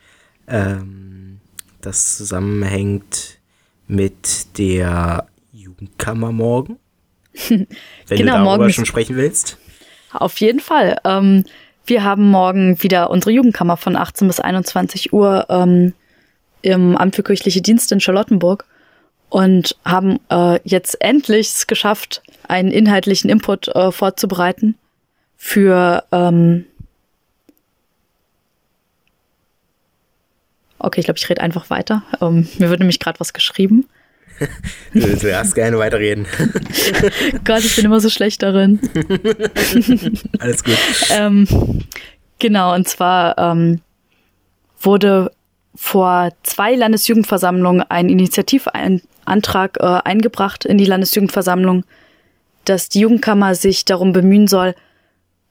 ähm, 0.47 1.41
das 1.81 2.17
zusammenhängt 2.17 3.39
mit 3.89 4.59
der 4.59 5.27
Jugendkammer 5.53 6.33
morgen. 6.33 6.79
Wenn 7.49 7.67
genau, 8.09 8.19
du 8.19 8.27
darüber 8.27 8.45
morgen 8.59 8.73
schon 8.73 8.87
sprechen 8.87 9.17
willst. 9.17 9.59
Auf 10.13 10.39
jeden 10.41 10.61
Fall. 10.61 10.99
Ähm, 11.05 11.45
wir 11.87 12.05
haben 12.05 12.29
morgen 12.29 12.83
wieder 12.83 13.11
unsere 13.11 13.33
Jugendkammer 13.33 13.77
von 13.77 13.97
18 13.97 14.29
bis 14.29 14.41
21 14.41 15.13
Uhr 15.13 15.47
ähm, 15.49 15.95
im 16.63 16.97
Amt 16.97 17.17
für 17.17 17.23
kirchliche 17.23 17.61
Dienste 17.61 17.95
in 17.95 18.01
Charlottenburg 18.01 18.67
und 19.31 19.77
haben 19.85 20.21
äh, 20.31 20.61
jetzt 20.65 21.01
endlich 21.01 21.49
es 21.49 21.67
geschafft, 21.67 22.23
einen 22.47 22.71
inhaltlichen 22.71 23.31
Input 23.31 23.69
äh, 23.69 23.91
vorzubereiten 23.91 24.77
für 25.37 26.05
ähm 26.13 26.67
Okay, 30.79 30.99
ich 30.99 31.07
glaube, 31.07 31.19
ich 31.19 31.29
rede 31.31 31.41
einfach 31.41 31.71
weiter. 31.71 32.03
Ähm, 32.21 32.49
mir 32.59 32.69
wird 32.69 32.81
nämlich 32.81 32.99
gerade 32.99 33.21
was 33.21 33.33
geschrieben. 33.33 33.87
du, 34.95 35.01
du 35.01 35.29
darfst 35.29 35.55
gerne 35.55 35.79
weiterreden. 35.79 36.27
Gott, 37.45 37.65
ich 37.65 37.77
bin 37.77 37.85
immer 37.85 38.01
so 38.01 38.11
schlecht 38.11 38.43
darin. 38.43 38.81
Alles 40.39 40.65
gut. 40.65 40.79
Ähm, 41.11 41.47
genau, 42.39 42.75
und 42.75 42.89
zwar 42.89 43.39
ähm, 43.39 43.81
wurde 44.81 45.31
vor 45.75 46.31
zwei 46.43 46.75
Landesjugendversammlungen 46.75 47.83
ein 47.89 48.09
Initiativantrag 48.09 49.79
äh, 49.81 50.01
eingebracht 50.05 50.65
in 50.65 50.79
die 50.79 50.85
Landesjugendversammlung, 50.85 51.85
dass 52.65 52.89
die 52.89 53.01
Jugendkammer 53.01 53.55
sich 53.55 53.85
darum 53.85 54.13
bemühen 54.13 54.49
soll, 54.49 54.75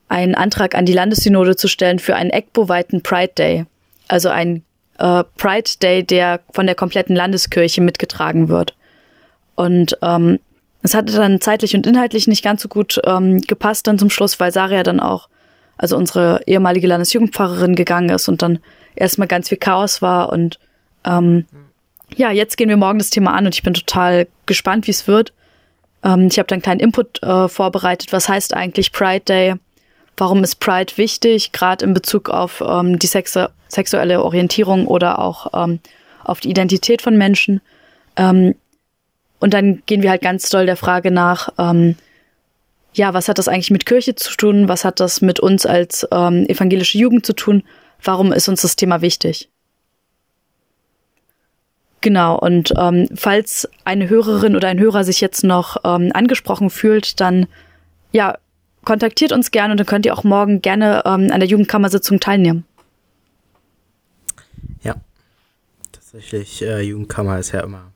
einen 0.07 0.35
Antrag 0.35 0.75
an 0.75 0.85
die 0.85 0.93
Landessynode 0.93 1.55
zu 1.55 1.67
stellen 1.67 1.99
für 1.99 2.15
einen 2.15 2.29
ECBO-weiten 2.29 3.01
Pride 3.01 3.33
Day. 3.37 3.65
Also 4.07 4.29
ein 4.29 4.63
äh, 4.99 5.23
Pride 5.37 5.71
Day, 5.81 6.03
der 6.03 6.41
von 6.51 6.65
der 6.65 6.75
kompletten 6.75 7.15
Landeskirche 7.15 7.81
mitgetragen 7.81 8.49
wird. 8.49 8.75
Und 9.55 9.97
ähm, 10.01 10.39
es 10.83 10.93
hatte 10.93 11.13
dann 11.13 11.41
zeitlich 11.41 11.75
und 11.75 11.85
inhaltlich 11.85 12.27
nicht 12.27 12.43
ganz 12.43 12.61
so 12.61 12.67
gut 12.67 12.99
ähm, 13.05 13.41
gepasst 13.41 13.87
dann 13.87 13.99
zum 13.99 14.09
Schluss, 14.09 14.39
weil 14.39 14.51
Saria 14.51 14.83
dann 14.83 14.99
auch, 14.99 15.29
also 15.77 15.97
unsere 15.97 16.41
ehemalige 16.47 16.87
Landesjugendpfarrerin 16.87 17.75
gegangen 17.75 18.09
ist 18.09 18.27
und 18.27 18.41
dann 18.41 18.59
erstmal 18.95 19.27
ganz 19.27 19.49
viel 19.49 19.57
Chaos 19.57 20.01
war. 20.01 20.31
Und 20.31 20.59
ähm, 21.05 21.45
ja, 22.15 22.31
jetzt 22.31 22.57
gehen 22.57 22.69
wir 22.69 22.77
morgen 22.77 22.99
das 22.99 23.09
Thema 23.09 23.33
an 23.33 23.45
und 23.45 23.55
ich 23.55 23.63
bin 23.63 23.73
total 23.73 24.27
gespannt, 24.45 24.87
wie 24.87 24.91
es 24.91 25.07
wird. 25.07 25.33
Ähm, 26.03 26.27
ich 26.27 26.39
habe 26.39 26.47
dann 26.47 26.57
einen 26.57 26.63
kleinen 26.63 26.79
Input 26.79 27.21
äh, 27.23 27.47
vorbereitet. 27.47 28.11
Was 28.11 28.27
heißt 28.27 28.53
eigentlich 28.53 28.91
Pride 28.91 29.25
Day? 29.25 29.55
Warum 30.17 30.43
ist 30.43 30.59
Pride 30.59 30.93
wichtig, 30.97 31.51
gerade 31.51 31.85
in 31.85 31.93
Bezug 31.93 32.29
auf 32.29 32.61
ähm, 32.65 32.99
die 32.99 33.07
Sexu 33.07 33.47
sexuelle 33.69 34.21
Orientierung 34.21 34.85
oder 34.85 35.19
auch 35.19 35.47
ähm, 35.53 35.79
auf 36.23 36.41
die 36.41 36.49
Identität 36.49 37.01
von 37.01 37.17
Menschen? 37.17 37.61
Ähm, 38.17 38.55
und 39.41 39.55
dann 39.55 39.81
gehen 39.87 40.03
wir 40.03 40.11
halt 40.11 40.21
ganz 40.21 40.49
doll 40.49 40.67
der 40.67 40.77
Frage 40.77 41.09
nach, 41.09 41.49
ähm, 41.57 41.95
ja, 42.93 43.13
was 43.15 43.27
hat 43.27 43.39
das 43.39 43.47
eigentlich 43.47 43.71
mit 43.71 43.87
Kirche 43.87 44.13
zu 44.13 44.37
tun? 44.37 44.67
Was 44.67 44.85
hat 44.85 44.99
das 44.99 45.21
mit 45.21 45.39
uns 45.39 45.65
als 45.65 46.07
ähm, 46.11 46.45
evangelische 46.47 46.99
Jugend 46.99 47.25
zu 47.25 47.33
tun? 47.33 47.63
Warum 48.03 48.31
ist 48.31 48.47
uns 48.47 48.61
das 48.61 48.75
Thema 48.75 49.01
wichtig? 49.01 49.49
Genau, 52.01 52.37
und 52.37 52.71
ähm, 52.77 53.07
falls 53.15 53.67
eine 53.83 54.09
Hörerin 54.09 54.55
oder 54.55 54.67
ein 54.67 54.79
Hörer 54.79 55.03
sich 55.03 55.21
jetzt 55.21 55.43
noch 55.43 55.77
ähm, 55.83 56.11
angesprochen 56.13 56.69
fühlt, 56.69 57.19
dann 57.19 57.47
ja, 58.11 58.37
kontaktiert 58.85 59.31
uns 59.31 59.49
gerne 59.49 59.73
und 59.73 59.79
dann 59.79 59.87
könnt 59.87 60.05
ihr 60.05 60.13
auch 60.13 60.23
morgen 60.23 60.61
gerne 60.61 61.01
ähm, 61.05 61.31
an 61.31 61.39
der 61.39 61.47
Jugendkammersitzung 61.47 62.19
teilnehmen. 62.19 62.65
Ja, 64.83 64.95
tatsächlich, 65.91 66.61
äh, 66.61 66.81
Jugendkammer 66.81 67.39
ist 67.39 67.53
ja 67.53 67.61
immer 67.61 67.90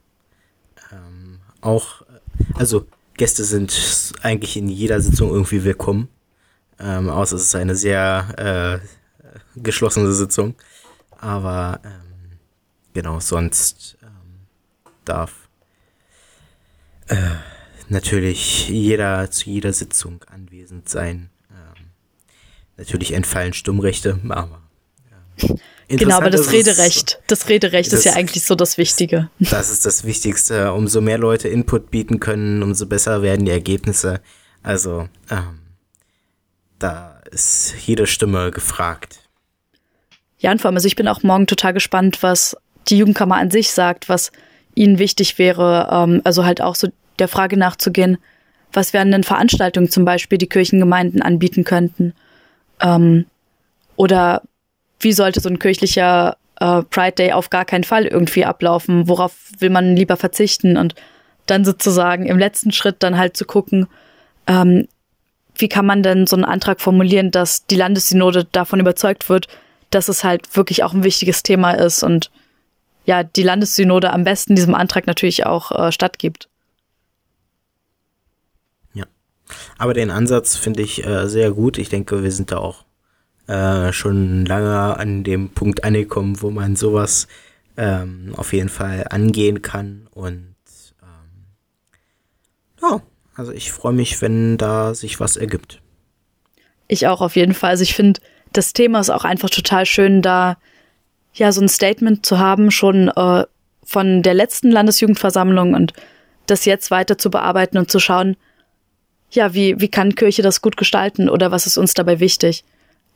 auch, 1.65 2.03
also 2.53 2.87
Gäste 3.17 3.43
sind 3.43 4.13
eigentlich 4.21 4.57
in 4.57 4.69
jeder 4.69 5.01
Sitzung 5.01 5.29
irgendwie 5.29 5.63
willkommen. 5.63 6.09
Ähm, 6.79 7.09
außer 7.09 7.37
es 7.37 7.43
ist 7.43 7.55
eine 7.55 7.75
sehr 7.75 8.81
äh, 8.83 9.59
geschlossene 9.59 10.11
Sitzung. 10.13 10.55
Aber 11.17 11.79
ähm, 11.83 12.37
genau, 12.93 13.19
sonst 13.19 13.97
ähm, 14.03 14.47
darf 15.05 15.33
äh, 17.07 17.15
natürlich 17.87 18.69
jeder 18.69 19.31
zu 19.31 19.49
jeder 19.49 19.73
Sitzung 19.73 20.23
anwesend 20.25 20.89
sein. 20.89 21.29
Ähm, 21.49 21.85
natürlich 22.77 23.13
entfallen 23.13 23.53
Stummrechte, 23.53 24.19
aber. 24.29 24.61
Ja. 25.37 25.55
Genau, 25.87 26.17
aber 26.17 26.31
das 26.31 26.51
Rederecht, 26.51 27.19
das 27.27 27.47
Rederecht 27.47 27.91
das, 27.91 27.99
ist 27.99 28.05
ja 28.05 28.13
eigentlich 28.13 28.43
so 28.43 28.55
das 28.55 28.77
Wichtige. 28.77 29.29
Das 29.39 29.69
ist 29.69 29.85
das 29.85 30.03
Wichtigste. 30.03 30.73
Umso 30.73 31.01
mehr 31.01 31.17
Leute 31.17 31.47
Input 31.47 31.91
bieten 31.91 32.19
können, 32.19 32.63
umso 32.63 32.87
besser 32.87 33.21
werden 33.21 33.45
die 33.45 33.51
Ergebnisse. 33.51 34.21
Also, 34.63 35.07
ähm, 35.29 35.59
da 36.79 37.21
ist 37.31 37.75
jede 37.85 38.07
Stimme 38.07 38.51
gefragt. 38.51 39.19
Ja, 40.39 40.51
und 40.51 40.61
vor 40.61 40.69
allem, 40.69 40.75
also 40.75 40.87
ich 40.87 40.95
bin 40.95 41.07
auch 41.07 41.23
morgen 41.23 41.47
total 41.47 41.73
gespannt, 41.73 42.23
was 42.23 42.57
die 42.87 42.97
Jugendkammer 42.97 43.35
an 43.35 43.51
sich 43.51 43.71
sagt, 43.71 44.09
was 44.09 44.31
ihnen 44.73 44.99
wichtig 44.99 45.37
wäre, 45.37 45.89
ähm, 45.91 46.21
also 46.23 46.45
halt 46.45 46.61
auch 46.61 46.75
so 46.75 46.87
der 47.19 47.27
Frage 47.27 47.57
nachzugehen, 47.57 48.17
was 48.73 48.91
wären 48.93 49.11
denn 49.11 49.23
Veranstaltungen 49.23 49.89
zum 49.89 50.03
Beispiel, 50.03 50.37
die 50.37 50.47
Kirchengemeinden 50.47 51.21
anbieten 51.21 51.63
könnten? 51.63 52.13
Ähm, 52.81 53.25
oder 53.95 54.41
wie 55.05 55.13
sollte 55.13 55.39
so 55.39 55.47
ein 55.47 55.59
kirchlicher 55.59 56.35
äh, 56.59 56.81
Pride 56.81 57.11
Day 57.13 57.31
auf 57.31 57.51
gar 57.51 57.63
keinen 57.63 57.83
Fall 57.83 58.05
irgendwie 58.07 58.43
ablaufen? 58.43 59.07
Worauf 59.07 59.33
will 59.59 59.69
man 59.69 59.95
lieber 59.95 60.17
verzichten? 60.17 60.77
Und 60.77 60.95
dann 61.45 61.63
sozusagen 61.63 62.25
im 62.25 62.39
letzten 62.39 62.71
Schritt 62.71 62.97
dann 63.03 63.15
halt 63.15 63.37
zu 63.37 63.45
gucken, 63.45 63.87
ähm, 64.47 64.87
wie 65.55 65.69
kann 65.69 65.85
man 65.85 66.01
denn 66.01 66.25
so 66.25 66.35
einen 66.35 66.43
Antrag 66.43 66.81
formulieren, 66.81 67.29
dass 67.29 67.67
die 67.67 67.75
Landessynode 67.75 68.45
davon 68.51 68.79
überzeugt 68.79 69.29
wird, 69.29 69.47
dass 69.91 70.09
es 70.09 70.23
halt 70.23 70.57
wirklich 70.57 70.83
auch 70.83 70.93
ein 70.95 71.03
wichtiges 71.03 71.43
Thema 71.43 71.73
ist 71.73 72.01
und 72.01 72.31
ja, 73.05 73.21
die 73.23 73.43
Landessynode 73.43 74.11
am 74.11 74.23
besten 74.23 74.55
diesem 74.55 74.73
Antrag 74.73 75.05
natürlich 75.05 75.45
auch 75.45 75.71
äh, 75.71 75.91
stattgibt. 75.91 76.49
Ja, 78.95 79.05
aber 79.77 79.93
den 79.93 80.09
Ansatz 80.09 80.57
finde 80.57 80.81
ich 80.81 81.05
äh, 81.05 81.27
sehr 81.27 81.51
gut. 81.51 81.77
Ich 81.77 81.89
denke, 81.89 82.23
wir 82.23 82.31
sind 82.31 82.51
da 82.51 82.57
auch 82.57 82.85
äh, 83.47 83.93
schon 83.93 84.45
lange 84.45 84.97
an 84.97 85.23
dem 85.23 85.49
Punkt 85.49 85.83
angekommen, 85.83 86.41
wo 86.41 86.49
man 86.49 86.75
sowas 86.75 87.27
ähm, 87.77 88.33
auf 88.35 88.53
jeden 88.53 88.69
Fall 88.69 89.05
angehen 89.09 89.61
kann. 89.61 90.07
Und 90.11 90.55
ähm, 91.01 91.45
ja, 92.81 93.01
also 93.35 93.51
ich 93.51 93.71
freue 93.71 93.93
mich, 93.93 94.21
wenn 94.21 94.57
da 94.57 94.95
sich 94.95 95.19
was 95.19 95.37
ergibt. 95.37 95.81
Ich 96.87 97.07
auch 97.07 97.21
auf 97.21 97.35
jeden 97.35 97.53
Fall. 97.53 97.71
Also 97.71 97.83
ich 97.83 97.95
finde, 97.95 98.21
das 98.53 98.73
Thema 98.73 98.99
ist 98.99 99.09
auch 99.09 99.25
einfach 99.25 99.49
total 99.49 99.85
schön, 99.85 100.21
da 100.21 100.57
ja 101.33 101.51
so 101.51 101.61
ein 101.61 101.69
Statement 101.69 102.25
zu 102.25 102.39
haben, 102.39 102.71
schon 102.71 103.09
äh, 103.09 103.43
von 103.83 104.23
der 104.23 104.33
letzten 104.33 104.71
Landesjugendversammlung 104.71 105.73
und 105.73 105.93
das 106.47 106.65
jetzt 106.65 106.91
weiter 106.91 107.17
zu 107.17 107.29
bearbeiten 107.29 107.77
und 107.77 107.91
zu 107.91 107.99
schauen, 107.99 108.37
ja, 109.31 109.53
wie, 109.53 109.79
wie 109.81 109.89
kann 109.89 110.15
Kirche 110.15 110.41
das 110.41 110.61
gut 110.61 110.77
gestalten 110.77 111.29
oder 111.29 111.51
was 111.51 111.67
ist 111.67 111.77
uns 111.77 111.93
dabei 111.93 112.19
wichtig? 112.19 112.63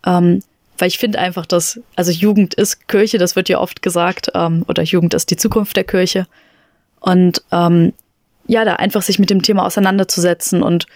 Ähm, 0.06 0.41
weil 0.77 0.88
ich 0.88 0.98
finde 0.98 1.20
einfach, 1.20 1.46
dass, 1.46 1.79
also 1.96 2.12
Jugend 2.12 2.53
ist 2.53 2.88
Kirche, 2.88 3.18
das 3.18 3.36
wird 3.36 3.50
ja 3.50 3.60
oft 3.60 3.82
gesagt, 3.82 4.32
ähm, 4.34 4.63
oder 4.68 4.84
Jugend 4.84 5.13
ist 5.13 5.29
die 5.29 5.38
Zukunft 5.38 5.75
der 5.75 5.84
Kirche. 5.84 6.25
Und 7.00 7.44
ähm, 7.51 7.94
ja, 8.48 8.65
da 8.65 8.75
einfach 8.75 9.01
sich 9.01 9.20
mit 9.20 9.29
dem 9.29 9.41
Thema 9.41 9.65
auseinanderzusetzen 9.65 10.63
und 10.63 10.88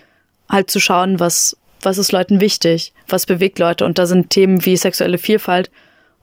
halt 0.49 0.71
zu 0.71 0.79
schauen, 0.79 1.19
was, 1.19 1.57
was 1.81 1.97
ist 1.97 2.11
Leuten 2.11 2.39
wichtig, 2.39 2.93
was 3.07 3.25
bewegt 3.25 3.59
Leute. 3.59 3.85
Und 3.85 3.99
da 3.99 4.05
sind 4.05 4.29
Themen 4.29 4.65
wie 4.65 4.77
sexuelle 4.77 5.17
Vielfalt 5.17 5.69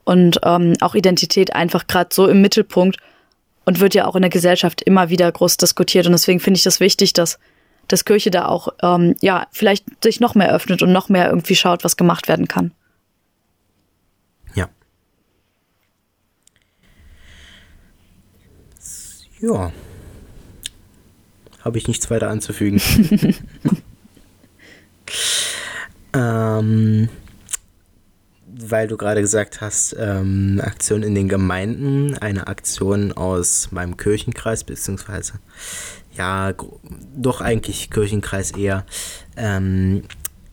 und 0.04 0.40
ähm, 0.42 0.75
auch 0.80 0.94
Identität 0.94 1.54
einfach 1.54 1.87
gerade 1.87 2.10
so 2.12 2.26
im 2.26 2.40
Mittelpunkt 2.40 2.96
und 3.64 3.80
wird 3.80 3.94
ja 3.94 4.06
auch 4.06 4.16
in 4.16 4.22
der 4.22 4.30
Gesellschaft 4.30 4.82
immer 4.82 5.10
wieder 5.10 5.30
groß 5.30 5.56
diskutiert. 5.58 6.06
Und 6.06 6.12
deswegen 6.12 6.40
finde 6.40 6.58
ich 6.58 6.64
das 6.64 6.80
wichtig, 6.80 7.12
dass 7.12 7.38
dass 7.92 8.04
Kirche 8.04 8.30
da 8.30 8.47
auch, 8.47 8.68
ähm, 8.82 9.16
ja, 9.20 9.47
vielleicht 9.52 9.85
sich 10.02 10.20
noch 10.20 10.35
mehr 10.35 10.52
öffnet 10.54 10.82
und 10.82 10.92
noch 10.92 11.09
mehr 11.09 11.28
irgendwie 11.28 11.56
schaut, 11.56 11.85
was 11.85 11.97
gemacht 11.97 12.28
werden 12.28 12.49
kann. 12.49 12.73
Ja. 14.54 14.68
Ja. 19.40 19.73
Habe 21.62 21.78
ich 21.78 21.88
nichts 21.88 22.11
weiter 22.11 22.31
anzufügen. 22.31 22.81
ähm, 26.14 27.09
weil 28.46 28.87
du 28.88 28.96
gerade 28.96 29.20
gesagt 29.20 29.61
hast, 29.61 29.96
ähm, 29.98 30.61
Aktion 30.62 31.03
in 31.03 31.14
den 31.14 31.29
Gemeinden, 31.29 32.16
eine 32.18 32.46
Aktion 32.46 33.12
aus 33.12 33.68
meinem 33.72 33.96
Kirchenkreis, 33.96 34.64
beziehungsweise 34.64 35.35
ja, 36.12 36.53
doch 37.16 37.40
eigentlich 37.40 37.90
Kirchenkreis 37.90 38.53
eher, 38.53 38.85
ähm, 39.37 40.03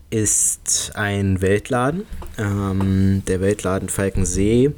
ist 0.09 0.91
ein 0.95 1.41
Weltladen. 1.41 2.05
Ähm, 2.37 3.23
der 3.27 3.41
Weltladen 3.41 3.89
Falkensee 3.89 4.73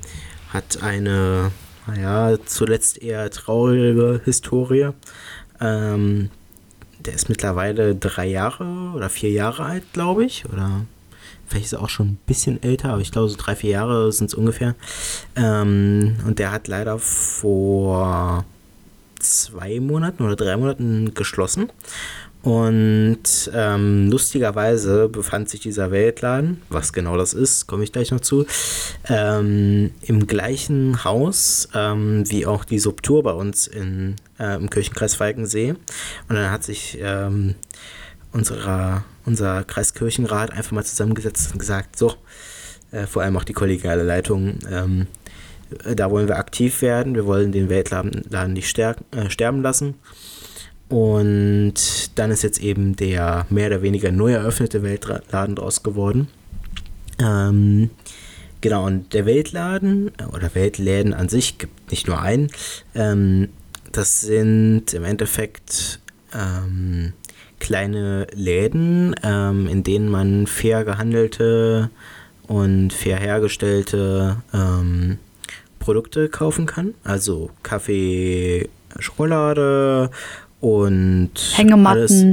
hat 0.49 0.81
eine, 0.81 1.51
naja, 1.87 2.37
zuletzt 2.45 3.01
eher 3.01 3.29
traurige 3.29 4.21
Historie. 4.25 4.89
Ähm, 5.61 6.29
der 6.99 7.13
ist 7.13 7.29
mittlerweile 7.29 7.95
drei 7.95 8.27
Jahre 8.27 8.91
oder 8.95 9.09
vier 9.09 9.31
Jahre 9.31 9.63
alt, 9.65 9.83
glaube 9.93 10.25
ich. 10.25 10.45
Oder 10.51 10.85
vielleicht 11.47 11.67
ist 11.67 11.73
er 11.73 11.81
auch 11.81 11.89
schon 11.89 12.07
ein 12.07 12.19
bisschen 12.25 12.61
älter, 12.63 12.89
aber 12.89 13.01
ich 13.01 13.11
glaube, 13.11 13.29
so 13.29 13.37
drei, 13.37 13.55
vier 13.55 13.71
Jahre 13.71 14.11
sind 14.11 14.27
es 14.27 14.33
ungefähr. 14.33 14.75
Ähm, 15.35 16.17
und 16.25 16.39
der 16.39 16.51
hat 16.51 16.67
leider 16.67 16.97
vor 16.97 18.45
zwei 19.19 19.79
Monaten 19.79 20.23
oder 20.23 20.35
drei 20.35 20.57
Monaten 20.57 21.13
geschlossen. 21.13 21.71
Und 22.41 23.51
ähm, 23.53 24.09
lustigerweise 24.09 25.09
befand 25.09 25.49
sich 25.49 25.59
dieser 25.59 25.91
Weltladen, 25.91 26.61
was 26.69 26.93
genau 26.93 27.17
das 27.17 27.33
ist, 27.33 27.67
komme 27.67 27.83
ich 27.83 27.91
gleich 27.91 28.11
noch 28.11 28.21
zu, 28.21 28.45
ähm, 29.09 29.91
im 30.03 30.25
gleichen 30.25 31.03
Haus 31.03 31.67
ähm, 31.73 32.23
wie 32.29 32.45
auch 32.45 32.63
die 32.63 32.79
Subtur 32.79 33.23
bei 33.23 33.33
uns 33.33 33.67
in, 33.67 34.15
äh, 34.39 34.55
im 34.55 34.69
Kirchenkreis 34.69 35.15
Falkensee. 35.15 35.71
Und 35.71 36.35
dann 36.35 36.49
hat 36.49 36.63
sich 36.63 36.97
ähm, 37.01 37.55
unserer, 38.31 39.03
unser 39.25 39.65
Kreiskirchenrat 39.65 40.51
einfach 40.51 40.71
mal 40.71 40.85
zusammengesetzt 40.85 41.51
und 41.51 41.59
gesagt, 41.59 41.97
so, 41.97 42.13
äh, 42.91 43.05
vor 43.05 43.21
allem 43.21 43.35
auch 43.35 43.43
die 43.43 43.53
kollegiale 43.53 44.03
Leitung, 44.03 44.59
ähm, 44.71 45.07
da 45.95 46.11
wollen 46.11 46.27
wir 46.27 46.37
aktiv 46.37 46.81
werden. 46.81 47.15
Wir 47.15 47.25
wollen 47.25 47.51
den 47.51 47.69
Weltladen 47.69 48.53
nicht 48.53 48.69
stärken, 48.69 49.05
äh, 49.17 49.29
sterben 49.29 49.61
lassen. 49.61 49.95
Und 50.89 51.73
dann 52.15 52.31
ist 52.31 52.41
jetzt 52.41 52.59
eben 52.59 52.95
der 52.95 53.45
mehr 53.49 53.67
oder 53.67 53.81
weniger 53.83 54.11
neu 54.11 54.33
eröffnete 54.33 54.81
Weltladen 54.81 55.55
draus 55.55 55.83
geworden. 55.83 56.27
Ähm, 57.21 57.91
genau, 58.61 58.85
und 58.87 59.13
der 59.13 59.25
Weltladen 59.25 60.11
äh, 60.17 60.23
oder 60.35 60.55
Weltläden 60.55 61.13
an 61.13 61.29
sich 61.29 61.59
gibt 61.59 61.91
nicht 61.91 62.07
nur 62.07 62.19
einen. 62.19 62.49
Ähm, 62.95 63.49
das 63.91 64.21
sind 64.21 64.93
im 64.93 65.03
Endeffekt 65.03 65.99
ähm, 66.33 67.13
kleine 67.59 68.25
Läden, 68.33 69.15
ähm, 69.23 69.67
in 69.67 69.83
denen 69.83 70.09
man 70.09 70.47
fair 70.47 70.85
gehandelte 70.85 71.91
und 72.47 72.93
fair 72.93 73.17
hergestellte 73.17 74.37
ähm, 74.53 75.19
Produkte 75.79 76.29
kaufen 76.29 76.65
kann. 76.65 76.93
Also 77.03 77.49
Kaffee, 77.63 78.69
Schokolade 78.99 80.11
und 80.59 81.31
Hängematten. 81.55 81.97
Alles, 81.97 82.25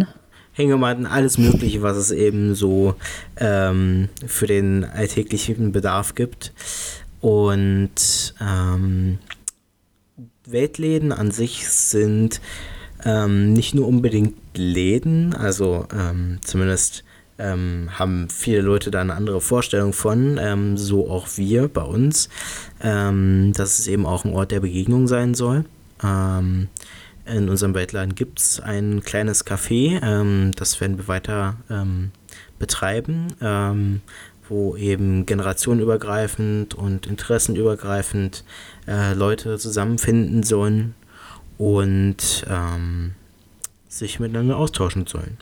Hängematten, 0.53 1.07
alles 1.07 1.39
Mögliche, 1.39 1.83
was 1.83 1.97
es 1.97 2.11
eben 2.11 2.55
so 2.55 2.95
ähm, 3.37 4.09
für 4.27 4.47
den 4.47 4.85
alltäglichen 4.85 5.73
Bedarf 5.73 6.15
gibt. 6.15 6.53
Und 7.21 8.35
ähm, 8.41 9.19
Weltläden 10.47 11.13
an 11.13 11.31
sich 11.31 11.69
sind 11.69 12.41
ähm, 13.05 13.53
nicht 13.53 13.75
nur 13.75 13.87
unbedingt 13.87 14.37
Läden, 14.57 15.35
also 15.35 15.87
ähm, 15.95 16.39
zumindest 16.43 17.05
ähm, 17.39 17.91
haben 17.93 18.29
viele 18.29 18.61
Leute 18.61 18.91
da 18.91 19.01
eine 19.01 19.15
andere 19.15 19.41
Vorstellung 19.41 19.93
von, 19.93 20.39
ähm, 20.41 20.77
so 20.77 21.11
auch 21.11 21.29
wir 21.37 21.69
bei 21.69 21.83
uns, 21.83 22.29
ähm, 22.83 23.53
dass 23.55 23.79
es 23.79 23.87
eben 23.89 24.07
auch 24.07 24.25
ein 24.25 24.33
Ort 24.33 24.53
der 24.53 24.61
Begegnung 24.61 25.07
sein 25.07 25.35
soll. 25.35 25.65
Ähm, 26.03 26.69
in 27.27 27.49
unserem 27.49 27.75
Weltladen 27.75 28.15
gibt 28.15 28.39
es 28.39 28.61
ein 28.61 29.03
kleines 29.03 29.45
Café, 29.45 30.01
ähm, 30.03 30.53
das 30.57 30.81
werden 30.81 30.97
wir 30.97 31.09
weiter 31.09 31.57
ähm, 31.69 32.13
betreiben, 32.59 33.29
wo 34.49 34.77
eben 34.77 35.27
generationenübergreifend 35.27 36.75
und 36.75 37.07
interessenübergreifend 37.07 38.45
äh, 38.87 39.13
Leute 39.13 39.59
zusammenfinden 39.59 40.43
sollen 40.43 40.95
und 41.59 42.47
sich 43.89 44.21
miteinander 44.21 44.57
austauschen 44.57 45.07
sollen. 45.07 45.37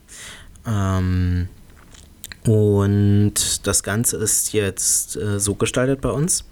Ähm, 0.66 1.48
und 2.46 3.66
das 3.66 3.82
Ganze 3.82 4.18
ist 4.18 4.52
jetzt 4.52 5.16
äh, 5.16 5.40
so 5.40 5.54
gestaltet 5.54 6.00
bei 6.02 6.10
uns, 6.10 6.44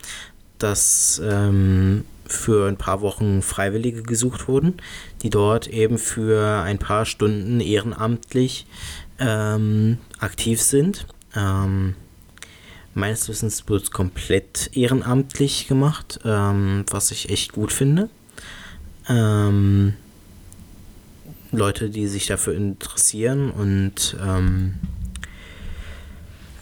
dass 0.59 1.20
ähm, 1.24 2.05
für 2.24 2.66
ein 2.66 2.78
paar 2.78 3.02
Wochen 3.02 3.42
Freiwillige 3.42 4.02
gesucht 4.02 4.48
wurden, 4.48 4.74
die 5.22 5.28
dort 5.28 5.66
eben 5.66 5.98
für 5.98 6.62
ein 6.62 6.78
paar 6.78 7.05
Stunden 7.05 7.61
ehrenamtlich 7.61 8.66
ähm, 9.18 9.98
aktiv 10.18 10.62
sind. 10.62 11.07
Ähm, 11.37 11.94
meines 12.94 13.28
Wissens 13.28 13.68
wird 13.68 13.83
es 13.83 13.90
komplett 13.90 14.70
ehrenamtlich 14.74 15.68
gemacht, 15.68 16.20
ähm, 16.24 16.85
was 16.90 17.11
ich 17.11 17.28
echt 17.28 17.52
gut 17.52 17.70
finde. 17.70 18.09
Ähm, 19.09 19.94
Leute, 21.50 21.90
die 21.90 22.07
sich 22.07 22.26
dafür 22.26 22.55
interessieren 22.55 23.50
und 23.50 24.16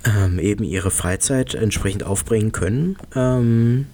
ähm, 0.04 0.38
eben 0.38 0.64
ihre 0.64 0.90
Freizeit 0.90 1.54
entsprechend 1.54 2.04
aufbringen 2.04 2.52
können, 2.52 2.96
ähm, 3.14 3.86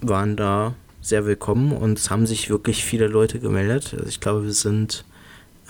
waren 0.00 0.36
da 0.36 0.74
sehr 1.00 1.26
willkommen 1.26 1.72
und 1.72 1.98
es 1.98 2.10
haben 2.10 2.26
sich 2.26 2.50
wirklich 2.50 2.84
viele 2.84 3.06
Leute 3.06 3.38
gemeldet. 3.38 3.94
Also 3.94 4.06
ich 4.06 4.20
glaube, 4.20 4.44
wir 4.44 4.52
sind 4.52 5.04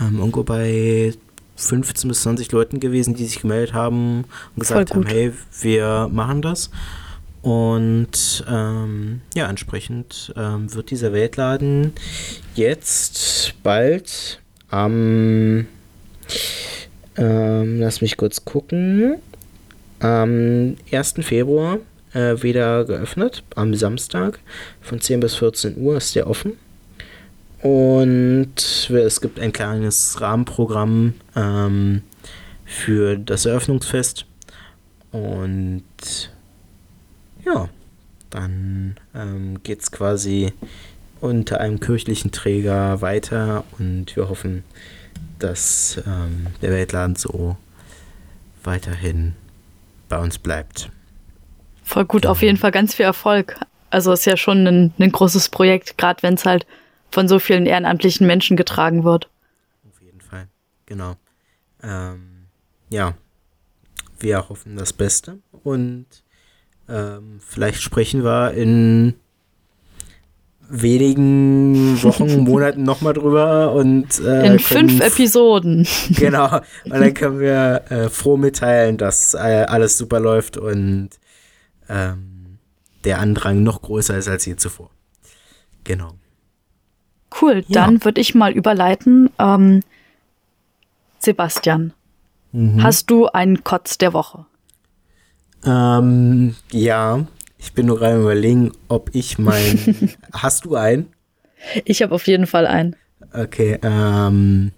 ähm, 0.00 0.18
irgendwo 0.18 0.42
bei 0.42 1.12
15 1.56 2.08
bis 2.08 2.22
20 2.22 2.52
Leuten 2.52 2.80
gewesen, 2.80 3.14
die 3.14 3.24
sich 3.24 3.40
gemeldet 3.40 3.74
haben 3.74 4.24
und 4.54 4.60
gesagt 4.60 4.94
haben, 4.94 5.06
hey, 5.06 5.32
wir 5.60 6.08
machen 6.10 6.40
das. 6.40 6.70
Und 7.42 8.44
ähm, 8.48 9.20
ja, 9.34 9.48
entsprechend 9.48 10.32
ähm, 10.36 10.72
wird 10.74 10.90
dieser 10.90 11.12
Weltladen 11.12 11.92
jetzt 12.54 13.54
bald 13.62 14.40
am, 14.70 15.66
ähm, 17.16 17.80
lass 17.80 18.00
mich 18.00 18.16
kurz 18.16 18.44
gucken, 18.44 19.16
am 20.00 20.76
1. 20.90 21.14
Februar 21.20 21.78
äh, 22.12 22.42
wieder 22.42 22.84
geöffnet, 22.84 23.42
am 23.54 23.74
Samstag. 23.74 24.38
Von 24.80 25.00
10 25.00 25.20
bis 25.20 25.36
14 25.36 25.76
Uhr 25.78 25.96
ist 25.96 26.14
der 26.14 26.28
offen. 26.28 26.52
Und 27.62 28.88
es 28.90 29.20
gibt 29.20 29.40
ein 29.40 29.52
kleines 29.52 30.20
Rahmenprogramm 30.20 31.14
ähm, 31.34 32.02
für 32.64 33.16
das 33.16 33.46
Eröffnungsfest. 33.46 34.26
Und 35.10 35.82
ja, 37.44 37.68
dann 38.30 38.96
ähm, 39.14 39.62
geht 39.62 39.82
es 39.82 39.90
quasi 39.90 40.52
unter 41.20 41.60
einem 41.60 41.80
kirchlichen 41.80 42.30
Träger 42.30 43.00
weiter 43.00 43.64
und 43.78 44.14
wir 44.14 44.28
hoffen, 44.28 44.62
dass 45.38 46.00
ähm, 46.06 46.46
der 46.62 46.70
Weltladen 46.70 47.16
so 47.16 47.56
weiterhin 48.62 49.34
bei 50.08 50.18
uns 50.18 50.38
bleibt. 50.38 50.90
Voll 51.82 52.04
gut, 52.04 52.26
auf 52.26 52.42
jeden 52.42 52.58
Fall 52.58 52.70
ganz 52.70 52.94
viel 52.94 53.06
Erfolg. 53.06 53.58
Also 53.90 54.12
ist 54.12 54.26
ja 54.26 54.36
schon 54.36 54.66
ein, 54.66 54.92
ein 54.98 55.12
großes 55.12 55.48
Projekt, 55.48 55.96
gerade 55.96 56.22
wenn 56.22 56.34
es 56.34 56.44
halt 56.44 56.66
von 57.10 57.28
so 57.28 57.38
vielen 57.38 57.66
ehrenamtlichen 57.66 58.26
Menschen 58.26 58.56
getragen 58.56 59.04
wird. 59.04 59.30
Auf 59.88 60.02
jeden 60.02 60.20
Fall, 60.20 60.48
genau. 60.84 61.16
Ähm, 61.82 62.46
ja, 62.90 63.14
wir 64.18 64.48
hoffen 64.48 64.76
das 64.76 64.92
Beste 64.92 65.38
und 65.62 66.06
ähm, 66.88 67.40
vielleicht 67.40 67.80
sprechen 67.80 68.24
wir 68.24 68.52
in 68.52 69.14
wenigen 70.68 72.02
Wochen, 72.02 72.38
Monaten 72.44 72.82
nochmal 72.82 73.14
drüber 73.14 73.72
und 73.72 74.20
äh, 74.20 74.46
in 74.46 74.58
fünf 74.58 75.00
Episoden. 75.00 75.86
Genau. 76.10 76.60
Und 76.84 76.92
dann 76.92 77.14
können 77.14 77.40
wir 77.40 77.82
äh, 77.88 78.08
froh 78.08 78.36
mitteilen, 78.36 78.96
dass 78.96 79.34
äh, 79.34 79.66
alles 79.68 79.98
super 79.98 80.20
läuft 80.20 80.56
und 80.56 81.10
ähm, 81.88 82.58
der 83.04 83.20
Andrang 83.20 83.62
noch 83.62 83.82
größer 83.82 84.16
ist 84.18 84.28
als 84.28 84.44
je 84.46 84.56
zuvor. 84.56 84.90
Genau. 85.84 86.12
Cool, 87.40 87.64
ja. 87.68 87.84
dann 87.84 88.04
würde 88.04 88.20
ich 88.20 88.34
mal 88.34 88.52
überleiten. 88.52 89.30
Ähm, 89.38 89.82
Sebastian, 91.18 91.92
mhm. 92.52 92.82
hast 92.82 93.10
du 93.10 93.26
einen 93.26 93.64
Kotz 93.64 93.98
der 93.98 94.12
Woche? 94.12 94.46
Ähm, 95.64 96.54
ja, 96.70 97.26
ich 97.58 97.72
bin 97.72 97.86
nur 97.86 97.98
gerade 97.98 98.20
überlegen, 98.20 98.72
ob 98.88 99.10
ich 99.14 99.38
mein. 99.38 100.16
hast 100.32 100.64
du 100.64 100.76
einen? 100.76 101.12
Ich 101.84 102.02
habe 102.02 102.14
auf 102.14 102.26
jeden 102.26 102.46
Fall 102.46 102.66
einen. 102.66 102.96
Okay, 103.32 103.78
ähm, 103.82 104.72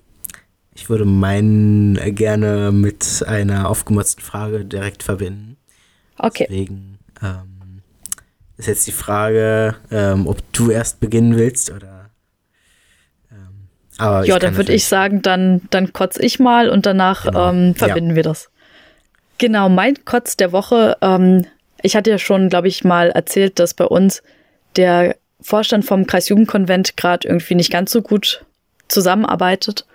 ich 0.74 0.88
würde 0.88 1.04
meinen 1.04 1.94
gerne 2.14 2.72
mit 2.72 3.22
einer 3.26 3.68
aufgemotzten 3.68 4.24
Frage 4.24 4.64
direkt 4.64 5.02
verbinden. 5.02 5.56
Okay. 6.16 6.46
Deswegen 6.48 6.98
ähm, 7.22 7.82
ist 8.56 8.66
jetzt 8.66 8.86
die 8.86 8.92
Frage, 8.92 9.76
ähm, 9.90 10.26
ob 10.26 10.38
du 10.52 10.70
erst 10.70 11.00
beginnen 11.00 11.36
willst 11.36 11.70
oder. 11.70 12.10
Ähm, 13.30 13.68
aber 13.98 14.24
ja, 14.24 14.38
dann 14.38 14.56
würde 14.56 14.72
ich 14.72 14.86
sagen, 14.86 15.22
dann, 15.22 15.62
dann 15.70 15.92
kotze 15.92 16.22
ich 16.22 16.38
mal 16.38 16.70
und 16.70 16.86
danach 16.86 17.24
genau. 17.24 17.50
ähm, 17.50 17.74
verbinden 17.74 18.10
ja. 18.10 18.16
wir 18.16 18.22
das. 18.22 18.50
Genau, 19.38 19.68
mein 19.68 20.04
Kotz 20.04 20.36
der 20.36 20.52
Woche 20.52 20.96
ähm, 21.00 21.46
ich 21.82 21.96
hatte 21.96 22.10
ja 22.10 22.18
schon, 22.18 22.48
glaube 22.48 22.68
ich, 22.68 22.84
mal 22.84 23.10
erzählt, 23.10 23.58
dass 23.58 23.74
bei 23.74 23.84
uns 23.84 24.22
der 24.76 25.16
Vorstand 25.40 25.84
vom 25.84 26.06
Kreisjugendkonvent 26.06 26.96
gerade 26.96 27.28
irgendwie 27.28 27.54
nicht 27.54 27.72
ganz 27.72 27.90
so 27.90 28.02
gut 28.02 28.44
zusammenarbeitet. 28.88 29.86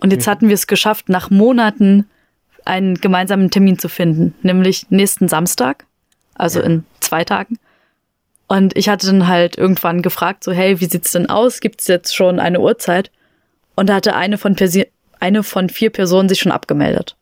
Und 0.00 0.12
jetzt 0.12 0.26
mhm. 0.26 0.30
hatten 0.30 0.48
wir 0.48 0.54
es 0.54 0.66
geschafft, 0.66 1.08
nach 1.08 1.30
Monaten 1.30 2.08
einen 2.64 2.96
gemeinsamen 2.96 3.50
Termin 3.50 3.78
zu 3.78 3.88
finden, 3.88 4.34
nämlich 4.42 4.86
nächsten 4.90 5.28
Samstag, 5.28 5.84
also 6.34 6.60
ja. 6.60 6.66
in 6.66 6.84
zwei 7.00 7.24
Tagen. 7.24 7.58
Und 8.48 8.76
ich 8.76 8.88
hatte 8.88 9.06
dann 9.06 9.28
halt 9.28 9.56
irgendwann 9.56 10.02
gefragt, 10.02 10.44
so, 10.44 10.52
hey, 10.52 10.80
wie 10.80 10.86
sieht's 10.86 11.12
denn 11.12 11.28
aus? 11.28 11.60
Gibt's 11.60 11.86
jetzt 11.86 12.14
schon 12.14 12.38
eine 12.38 12.60
Uhrzeit? 12.60 13.10
Und 13.74 13.88
da 13.88 13.94
hatte 13.94 14.14
eine 14.14 14.38
von, 14.38 14.54
Persi 14.54 14.86
eine 15.20 15.42
von 15.42 15.68
vier 15.68 15.90
Personen 15.90 16.28
sich 16.28 16.40
schon 16.40 16.52
abgemeldet. 16.52 17.16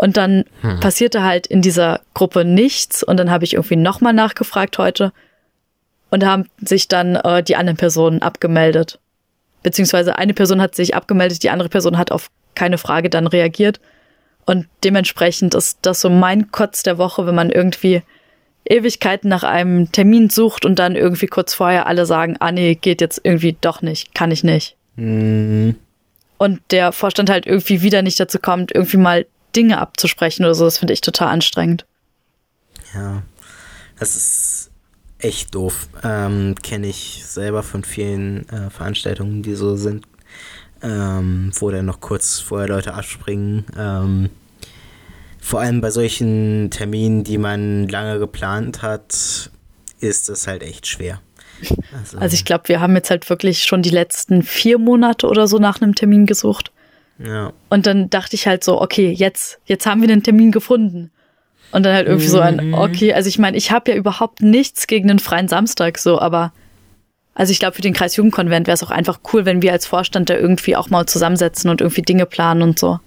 Und 0.00 0.16
dann 0.16 0.44
hm. 0.60 0.80
passierte 0.80 1.22
halt 1.22 1.46
in 1.46 1.62
dieser 1.62 2.00
Gruppe 2.14 2.44
nichts. 2.44 3.02
Und 3.02 3.18
dann 3.18 3.30
habe 3.30 3.44
ich 3.44 3.54
irgendwie 3.54 3.76
nochmal 3.76 4.12
nachgefragt 4.12 4.78
heute. 4.78 5.12
Und 6.10 6.24
haben 6.24 6.48
sich 6.58 6.88
dann 6.88 7.16
äh, 7.16 7.42
die 7.42 7.56
anderen 7.56 7.76
Personen 7.76 8.22
abgemeldet. 8.22 9.00
Beziehungsweise 9.62 10.16
eine 10.16 10.34
Person 10.34 10.62
hat 10.62 10.76
sich 10.76 10.94
abgemeldet, 10.94 11.42
die 11.42 11.50
andere 11.50 11.68
Person 11.68 11.98
hat 11.98 12.12
auf 12.12 12.30
keine 12.54 12.78
Frage 12.78 13.10
dann 13.10 13.26
reagiert. 13.26 13.80
Und 14.44 14.68
dementsprechend 14.84 15.54
ist 15.54 15.80
das 15.82 16.00
so 16.00 16.08
mein 16.08 16.52
Kotz 16.52 16.84
der 16.84 16.98
Woche, 16.98 17.26
wenn 17.26 17.34
man 17.34 17.50
irgendwie 17.50 18.02
Ewigkeiten 18.64 19.28
nach 19.28 19.42
einem 19.42 19.90
Termin 19.92 20.30
sucht 20.30 20.64
und 20.64 20.78
dann 20.78 20.96
irgendwie 20.96 21.26
kurz 21.26 21.54
vorher 21.54 21.86
alle 21.86 22.06
sagen, 22.06 22.36
ah 22.40 22.52
nee, 22.52 22.74
geht 22.74 23.00
jetzt 23.00 23.20
irgendwie 23.22 23.56
doch 23.60 23.82
nicht, 23.82 24.14
kann 24.14 24.30
ich 24.30 24.44
nicht. 24.44 24.76
Mhm. 24.96 25.76
Und 26.38 26.60
der 26.70 26.92
Vorstand 26.92 27.30
halt 27.30 27.46
irgendwie 27.46 27.82
wieder 27.82 28.02
nicht 28.02 28.20
dazu 28.20 28.38
kommt, 28.38 28.72
irgendwie 28.72 28.98
mal 28.98 29.26
Dinge 29.56 29.78
abzusprechen 29.78 30.44
oder 30.44 30.54
so. 30.54 30.64
Das 30.64 30.78
finde 30.78 30.92
ich 30.92 31.00
total 31.00 31.28
anstrengend. 31.28 31.86
Ja, 32.94 33.22
das 33.98 34.16
ist 34.16 34.70
echt 35.18 35.54
doof. 35.54 35.88
Ähm, 36.04 36.54
Kenne 36.62 36.88
ich 36.88 37.24
selber 37.26 37.62
von 37.62 37.84
vielen 37.84 38.48
äh, 38.48 38.70
Veranstaltungen, 38.70 39.42
die 39.42 39.54
so 39.54 39.76
sind, 39.76 40.06
ähm, 40.82 41.50
wo 41.58 41.70
dann 41.70 41.86
noch 41.86 42.00
kurz 42.00 42.40
vorher 42.40 42.68
Leute 42.68 42.94
abspringen. 42.94 43.64
Ähm, 43.76 44.30
vor 45.40 45.60
allem 45.60 45.80
bei 45.80 45.90
solchen 45.90 46.70
Terminen, 46.70 47.24
die 47.24 47.38
man 47.38 47.88
lange 47.88 48.18
geplant 48.18 48.82
hat, 48.82 49.50
ist 50.00 50.28
das 50.28 50.46
halt 50.46 50.62
echt 50.62 50.86
schwer. 50.86 51.20
Also, 51.96 52.18
also 52.18 52.34
ich 52.34 52.44
glaube, 52.44 52.68
wir 52.68 52.80
haben 52.80 52.94
jetzt 52.94 53.08
halt 53.08 53.30
wirklich 53.30 53.64
schon 53.64 53.80
die 53.80 53.90
letzten 53.90 54.42
vier 54.42 54.76
Monate 54.76 55.26
oder 55.26 55.48
so 55.48 55.58
nach 55.58 55.80
einem 55.80 55.94
Termin 55.94 56.26
gesucht. 56.26 56.70
Ja. 57.18 57.52
Und 57.70 57.86
dann 57.86 58.10
dachte 58.10 58.36
ich 58.36 58.46
halt 58.46 58.62
so, 58.62 58.80
okay, 58.80 59.10
jetzt, 59.10 59.58
jetzt 59.64 59.86
haben 59.86 60.00
wir 60.00 60.08
den 60.08 60.22
Termin 60.22 60.52
gefunden. 60.52 61.10
Und 61.72 61.84
dann 61.84 61.94
halt 61.94 62.06
irgendwie 62.06 62.26
mhm. 62.26 62.30
so 62.30 62.40
ein, 62.40 62.68
mhm. 62.68 62.74
okay, 62.74 63.14
also 63.14 63.28
ich 63.28 63.38
meine, 63.38 63.56
ich 63.56 63.70
habe 63.70 63.90
ja 63.90 63.96
überhaupt 63.96 64.42
nichts 64.42 64.86
gegen 64.86 65.08
den 65.08 65.18
freien 65.18 65.48
Samstag 65.48 65.98
so, 65.98 66.20
aber 66.20 66.52
also 67.34 67.52
ich 67.52 67.58
glaube, 67.58 67.76
für 67.76 67.82
den 67.82 67.92
Kreisjugendkonvent 67.92 68.66
wäre 68.66 68.74
es 68.74 68.82
auch 68.82 68.90
einfach 68.90 69.20
cool, 69.32 69.44
wenn 69.44 69.60
wir 69.60 69.72
als 69.72 69.86
Vorstand 69.86 70.30
da 70.30 70.36
irgendwie 70.36 70.76
auch 70.76 70.88
mal 70.88 71.06
zusammensetzen 71.06 71.70
und 71.70 71.82
irgendwie 71.82 72.02
Dinge 72.02 72.24
planen 72.24 72.62
und 72.62 72.78
so. 72.78 72.98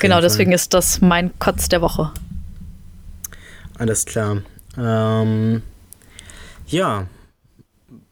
Genau, 0.00 0.20
deswegen 0.20 0.52
ist 0.52 0.74
das 0.74 1.00
mein 1.00 1.36
Kotz 1.38 1.68
der 1.68 1.82
Woche. 1.82 2.12
Alles 3.78 4.06
klar. 4.06 4.42
Ähm, 4.76 5.62
ja, 6.66 7.06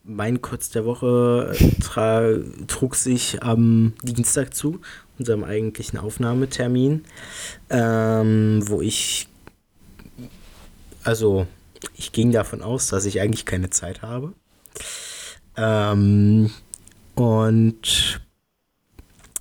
mein 0.08 0.40
Kotz 0.40 0.70
der 0.70 0.84
Woche 0.84 1.54
trug 2.66 2.96
sich 2.96 3.42
am 3.42 3.92
Dienstag 4.02 4.54
zu, 4.54 4.80
unserem 5.18 5.44
eigentlichen 5.44 5.98
Aufnahmetermin, 5.98 7.04
ähm, 7.70 8.62
wo 8.66 8.80
ich, 8.80 9.28
also 11.04 11.46
ich 11.94 12.12
ging 12.12 12.32
davon 12.32 12.62
aus, 12.62 12.88
dass 12.88 13.04
ich 13.04 13.20
eigentlich 13.20 13.44
keine 13.44 13.70
Zeit 13.70 14.02
habe. 14.02 14.32
Ähm, 15.56 16.50
und 17.14 18.20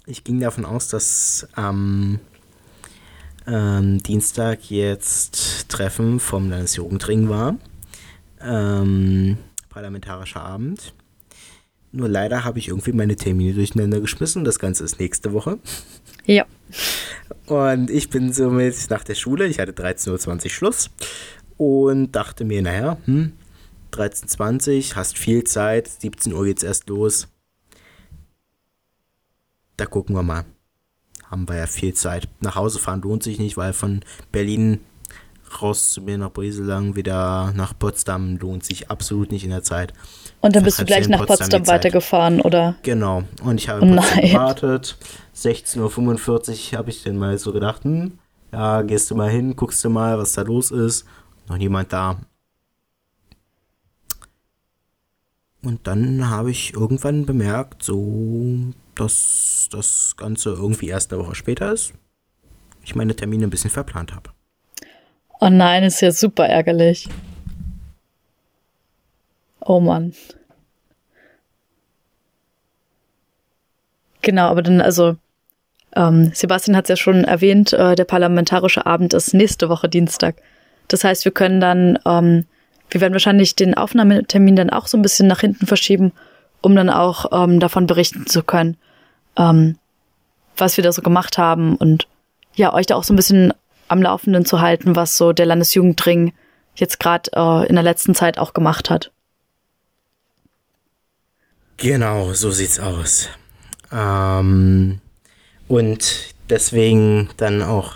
ich 0.06 0.24
ging 0.24 0.40
davon 0.40 0.66
aus, 0.66 0.90
dass 0.90 1.48
am 1.54 2.20
ähm, 3.48 4.04
Dienstag 4.04 4.70
jetzt 4.70 5.70
Treffen 5.70 6.20
vom 6.20 6.50
Landesjugendring 6.50 7.30
war. 7.30 7.56
Ähm, 8.42 9.38
parlamentarischer 9.78 10.42
Abend. 10.42 10.92
Nur 11.92 12.10
leider 12.10 12.44
habe 12.44 12.58
ich 12.58 12.70
irgendwie 12.70 12.94
meine 12.94 13.16
Termine 13.16 13.54
durcheinander 13.54 14.02
geschmissen. 14.02 14.44
Das 14.44 14.58
Ganze 14.58 14.84
ist 14.84 15.00
nächste 15.00 15.34
Woche. 15.34 15.60
Ja. 16.26 16.48
Und 17.46 17.92
ich 17.92 18.10
bin 18.10 18.34
somit 18.34 18.90
nach 18.90 19.04
der 19.04 19.14
Schule, 19.14 19.46
ich 19.46 19.60
hatte 19.60 19.74
13.20 19.74 20.46
Uhr 20.46 20.50
Schluss 20.50 20.90
und 21.58 22.12
dachte 22.14 22.44
mir, 22.44 22.64
naja, 22.64 22.98
hm, 23.06 23.34
13.20 23.94 24.90
Uhr, 24.90 24.96
hast 24.96 25.18
viel 25.20 25.44
Zeit, 25.44 25.88
17 25.88 26.34
Uhr 26.34 26.46
geht's 26.46 26.64
erst 26.64 26.90
los. 26.90 27.28
Da 29.78 29.86
gucken 29.86 30.16
wir 30.16 30.24
mal. 30.24 30.44
Haben 31.24 31.48
wir 31.48 31.58
ja 31.58 31.68
viel 31.68 31.94
Zeit. 31.94 32.28
Nach 32.42 32.56
Hause 32.56 32.80
fahren 32.80 33.02
lohnt 33.04 33.22
sich 33.22 33.38
nicht, 33.38 33.58
weil 33.58 33.74
von 33.74 34.02
Berlin 34.32 34.80
raus 35.62 35.92
zu 35.92 36.02
mir 36.02 36.18
nach 36.18 36.32
Brieselang 36.32 36.96
wieder 36.96 37.54
nach 37.56 37.78
Potsdam 37.78 38.38
lohnt 38.38 38.64
sich 38.64 38.90
absolut 38.92 39.32
nicht 39.32 39.44
in 39.44 39.50
der 39.50 39.64
Zeit. 39.64 39.94
Und 40.42 40.56
dann 40.56 40.64
bist 40.64 40.80
du 40.80 40.86
gleich 40.86 41.08
nach 41.08 41.20
Potsdam, 41.20 41.38
Potsdam 41.38 41.68
weitergefahren, 41.68 42.42
oder? 42.42 42.76
Genau. 42.84 43.24
Und 43.44 43.60
ich 43.60 43.70
habe 43.70 43.86
gewartet. 43.86 44.98
16.45 45.36 46.74
Uhr 46.74 46.78
habe 46.78 46.90
ich 46.90 47.04
dann 47.04 47.18
mal 47.18 47.38
so 47.38 47.54
gedacht, 47.54 47.84
hm, 47.84 48.20
ja, 48.52 48.82
gehst 48.82 49.12
du 49.12 49.16
mal 49.16 49.30
hin, 49.30 49.56
guckst 49.56 49.84
du 49.84 49.90
mal, 49.90 50.18
was 50.18 50.34
da 50.34 50.42
los 50.42 50.72
ist. 50.72 51.06
Noch 51.48 51.58
niemand 51.58 51.94
da. 51.94 52.18
Und 55.64 55.86
dann 55.88 56.30
habe 56.30 56.52
ich 56.52 56.74
irgendwann 56.74 57.26
bemerkt, 57.26 57.84
so, 57.84 58.56
dass 58.96 59.68
das 59.72 60.16
Ganze 60.18 60.52
irgendwie 60.52 60.88
erst 60.88 61.12
eine 61.12 61.22
Woche 61.24 61.36
später 61.36 61.72
ist. 61.72 61.94
Ich 62.84 62.96
meine 62.96 63.16
Termine 63.16 63.46
ein 63.46 63.50
bisschen 63.50 63.70
verplant 63.70 64.14
habe. 64.16 64.30
Oh 65.40 65.50
nein, 65.50 65.84
ist 65.84 66.02
ja 66.02 66.12
super 66.12 66.48
ärgerlich. 66.48 67.08
Oh 69.60 69.80
Mann. 69.80 70.14
Genau, 74.22 74.48
aber 74.48 74.62
dann, 74.62 74.82
also, 74.82 75.16
ähm, 75.96 76.32
Sebastian 76.34 76.76
hat 76.76 76.86
es 76.86 76.90
ja 76.90 76.96
schon 76.96 77.24
erwähnt, 77.24 77.74
äh, 77.74 77.96
der 77.96 78.06
parlamentarische 78.06 78.86
Abend 78.86 79.14
ist 79.14 79.34
nächste 79.34 79.70
Woche 79.70 79.90
Dienstag. 79.90 80.36
Das 80.88 81.04
heißt, 81.04 81.26
wir 81.26 81.32
können 81.32 81.62
dann, 81.62 82.00
ähm, 82.06 82.46
wir 82.90 83.02
werden 83.02 83.14
wahrscheinlich 83.14 83.56
den 83.56 83.74
Aufnahmetermin 83.76 84.56
dann 84.56 84.70
auch 84.70 84.88
so 84.88 84.98
ein 84.98 85.02
bisschen 85.02 85.28
nach 85.28 85.42
hinten 85.42 85.68
verschieben, 85.68 86.14
um 86.62 86.76
dann 86.76 86.90
auch 86.90 87.26
ähm, 87.32 87.60
davon 87.60 87.88
berichten 87.88 88.26
zu 88.26 88.44
können, 88.44 88.78
ähm, 89.38 89.78
was 90.56 90.78
wir 90.78 90.84
da 90.84 90.92
so 90.92 91.02
gemacht 91.02 91.38
haben 91.38 91.76
und 91.76 92.08
ja, 92.56 92.74
euch 92.74 92.86
da 92.86 92.96
auch 92.96 93.04
so 93.04 93.14
ein 93.14 93.18
bisschen 93.18 93.54
am 93.88 94.02
Laufenden 94.02 94.46
zu 94.46 94.62
halten, 94.62 94.96
was 94.96 95.18
so 95.18 95.34
der 95.34 95.46
Landesjugendring 95.46 96.34
jetzt 96.76 97.00
gerade 97.00 97.32
äh, 97.34 97.68
in 97.68 97.76
der 97.76 97.84
letzten 97.84 98.16
Zeit 98.16 98.38
auch 98.38 98.54
gemacht 98.54 98.90
hat. 98.90 99.12
Genau, 101.78 102.34
so 102.34 102.52
sieht's 102.52 102.80
aus. 102.80 103.30
Ähm, 103.92 105.00
und 105.68 106.34
deswegen 106.50 107.30
dann 107.38 107.62
auch 107.62 107.96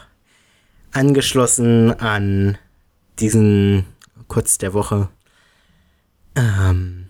angeschlossen 0.91 1.99
an 1.99 2.57
diesen 3.19 3.85
kurz 4.27 4.57
der 4.57 4.73
Woche. 4.73 5.09
Ähm, 6.35 7.07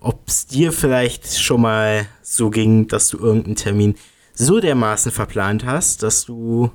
Ob 0.00 0.28
es 0.28 0.46
dir 0.46 0.72
vielleicht 0.72 1.38
schon 1.38 1.62
mal 1.62 2.06
so 2.22 2.50
ging, 2.50 2.88
dass 2.88 3.08
du 3.08 3.18
irgendeinen 3.18 3.56
Termin 3.56 3.94
so 4.34 4.60
dermaßen 4.60 5.12
verplant 5.12 5.64
hast, 5.64 6.02
dass 6.02 6.24
du 6.24 6.70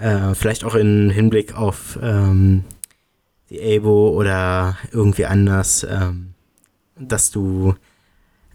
äh, 0.00 0.34
vielleicht 0.34 0.64
auch 0.64 0.74
im 0.74 1.10
Hinblick 1.10 1.56
auf 1.56 1.98
ähm, 2.02 2.64
die 3.50 3.60
ABO 3.76 4.10
oder 4.10 4.76
irgendwie 4.92 5.26
anders, 5.26 5.86
ähm, 5.88 6.34
dass 6.98 7.30
du 7.30 7.74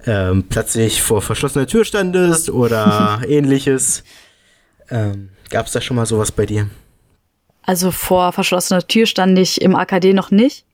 ähm, 0.05 0.45
plötzlich 0.49 1.01
vor 1.01 1.21
verschlossener 1.21 1.67
Tür 1.67 1.85
standest 1.85 2.49
oder 2.49 3.21
ähnliches. 3.27 4.03
Ähm, 4.89 5.29
Gab 5.49 5.67
es 5.67 5.73
da 5.73 5.81
schon 5.81 5.95
mal 5.95 6.05
sowas 6.05 6.31
bei 6.31 6.45
dir? 6.45 6.69
Also 7.63 7.91
vor 7.91 8.31
verschlossener 8.31 8.87
Tür 8.87 9.05
stand 9.05 9.37
ich 9.37 9.61
im 9.61 9.75
AKD 9.75 10.13
noch 10.13 10.31
nicht. 10.31 10.65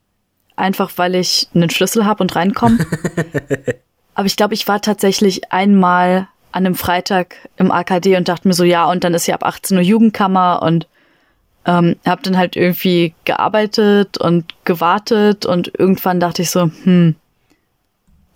Einfach 0.56 0.92
weil 0.98 1.16
ich 1.16 1.48
einen 1.54 1.70
Schlüssel 1.70 2.06
habe 2.06 2.22
und 2.24 2.36
reinkomme. 2.36 2.86
Aber 4.14 4.26
ich 4.26 4.36
glaube, 4.36 4.54
ich 4.54 4.68
war 4.68 4.82
tatsächlich 4.82 5.52
einmal 5.52 6.28
an 6.52 6.66
einem 6.66 6.76
Freitag 6.76 7.36
im 7.58 7.72
AKD 7.72 8.18
und 8.18 8.28
dachte 8.28 8.48
mir 8.48 8.54
so, 8.54 8.64
ja, 8.64 8.90
und 8.90 9.04
dann 9.04 9.14
ist 9.14 9.28
ja 9.28 9.36
ab 9.36 9.46
18 9.46 9.78
Uhr 9.78 9.84
Jugendkammer 9.84 10.62
und 10.62 10.88
ähm, 11.66 11.96
habe 12.06 12.22
dann 12.24 12.38
halt 12.38 12.56
irgendwie 12.56 13.14
gearbeitet 13.26 14.18
und 14.18 14.54
gewartet 14.66 15.46
und 15.46 15.72
irgendwann 15.78 16.20
dachte 16.20 16.42
ich 16.42 16.50
so, 16.50 16.72
hm, 16.84 17.16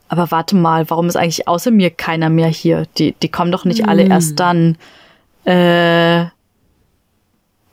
aber 0.07 0.31
warte 0.31 0.55
mal, 0.55 0.89
warum 0.89 1.07
ist 1.07 1.15
eigentlich 1.15 1.47
außer 1.47 1.71
mir 1.71 1.89
keiner 1.89 2.29
mehr 2.29 2.47
hier? 2.47 2.85
Die, 2.97 3.13
die 3.13 3.29
kommen 3.29 3.51
doch 3.51 3.65
nicht 3.65 3.87
alle 3.87 4.03
hm. 4.03 4.11
erst 4.11 4.39
dann. 4.39 4.77
Äh, 5.45 6.25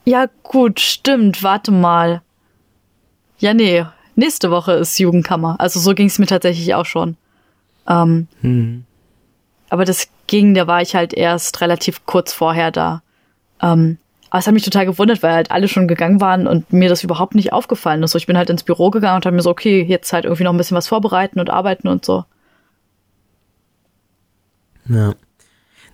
ja, 0.05 0.27
gut, 0.43 0.81
stimmt, 0.81 1.43
warte 1.43 1.71
mal. 1.71 2.23
Ja, 3.39 3.53
nee, 3.55 3.85
nächste 4.17 4.51
Woche 4.51 4.73
ist 4.73 4.99
Jugendkammer. 4.99 5.57
Also 5.59 5.79
so 5.79 5.95
ging 5.95 6.07
es 6.07 6.19
mir 6.19 6.27
tatsächlich 6.27 6.75
auch 6.75 6.87
schon. 6.87 7.17
Ähm, 7.89 8.29
hm. 8.41 8.85
Aber 9.69 9.85
das 9.85 10.09
ging, 10.33 10.55
da 10.55 10.67
war 10.67 10.81
ich 10.81 10.95
halt 10.95 11.13
erst 11.13 11.61
relativ 11.61 12.07
kurz 12.07 12.33
vorher 12.33 12.71
da. 12.71 13.03
Ähm, 13.61 13.99
aber 14.31 14.39
es 14.39 14.47
hat 14.47 14.55
mich 14.55 14.65
total 14.65 14.87
gewundert, 14.87 15.23
weil 15.23 15.35
halt 15.35 15.51
alle 15.51 15.69
schon 15.69 15.87
gegangen 15.87 16.23
waren 16.23 16.47
und 16.47 16.73
mir 16.73 16.89
das 16.89 17.05
überhaupt 17.05 17.35
nicht 17.35 17.53
aufgefallen 17.53 18.03
ist. 18.03 18.13
So, 18.13 18.19
ich 18.19 18.27
bin 18.27 18.39
halt 18.39 18.49
ins 18.49 18.63
Büro 18.63 18.89
gegangen 18.89 19.17
und 19.17 19.27
habe 19.27 19.37
mir 19.37 19.43
so, 19.43 19.51
okay, 19.51 19.83
jetzt 19.83 20.11
halt 20.15 20.25
irgendwie 20.25 20.45
noch 20.45 20.55
ein 20.55 20.57
bisschen 20.57 20.77
was 20.77 20.89
vorbereiten 20.89 21.39
und 21.39 21.51
arbeiten 21.51 21.87
und 21.87 22.07
so. 22.07 22.25
Ja. 24.89 25.13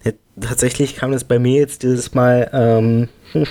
ja 0.05 0.13
tatsächlich 0.41 0.95
kam 0.95 1.11
das 1.11 1.25
bei 1.25 1.41
mir 1.41 1.59
jetzt 1.59 1.83
dieses 1.83 2.15
Mal 2.15 2.49
ähm, 2.53 3.09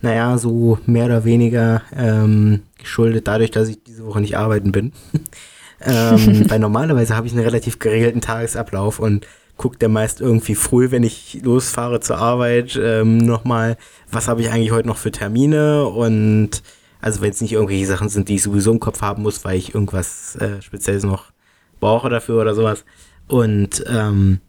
naja, 0.00 0.38
so 0.38 0.78
mehr 0.86 1.06
oder 1.06 1.24
weniger 1.24 1.82
ähm, 1.96 2.62
geschuldet 2.78 3.26
dadurch, 3.26 3.50
dass 3.50 3.68
ich 3.68 3.82
diese 3.82 4.06
Woche 4.06 4.20
nicht 4.20 4.38
arbeiten 4.38 4.70
bin. 4.70 4.92
ähm, 5.84 6.44
weil 6.48 6.60
normalerweise 6.60 7.16
habe 7.16 7.26
ich 7.26 7.32
einen 7.32 7.42
relativ 7.42 7.80
geregelten 7.80 8.20
Tagesablauf 8.20 9.00
und 9.00 9.26
gucke 9.56 9.78
der 9.78 9.88
meist 9.88 10.20
irgendwie 10.20 10.54
früh, 10.54 10.90
wenn 10.90 11.02
ich 11.02 11.40
losfahre 11.42 12.00
zur 12.00 12.18
Arbeit, 12.18 12.78
ähm, 12.80 13.18
nochmal, 13.18 13.76
was 14.10 14.28
habe 14.28 14.40
ich 14.40 14.50
eigentlich 14.50 14.72
heute 14.72 14.88
noch 14.88 14.96
für 14.96 15.12
Termine 15.12 15.86
und 15.86 16.62
also 17.00 17.20
wenn 17.20 17.30
es 17.30 17.40
nicht 17.40 17.52
irgendwelche 17.52 17.86
Sachen 17.86 18.08
sind, 18.08 18.28
die 18.28 18.36
ich 18.36 18.42
sowieso 18.42 18.72
im 18.72 18.80
Kopf 18.80 19.02
haben 19.02 19.22
muss, 19.22 19.44
weil 19.44 19.58
ich 19.58 19.74
irgendwas 19.74 20.36
äh, 20.36 20.62
Spezielles 20.62 21.04
noch 21.04 21.32
brauche 21.78 22.08
dafür 22.08 22.40
oder 22.40 22.54
sowas. 22.54 22.84
Und 23.28 23.84
ähm, 23.86 24.40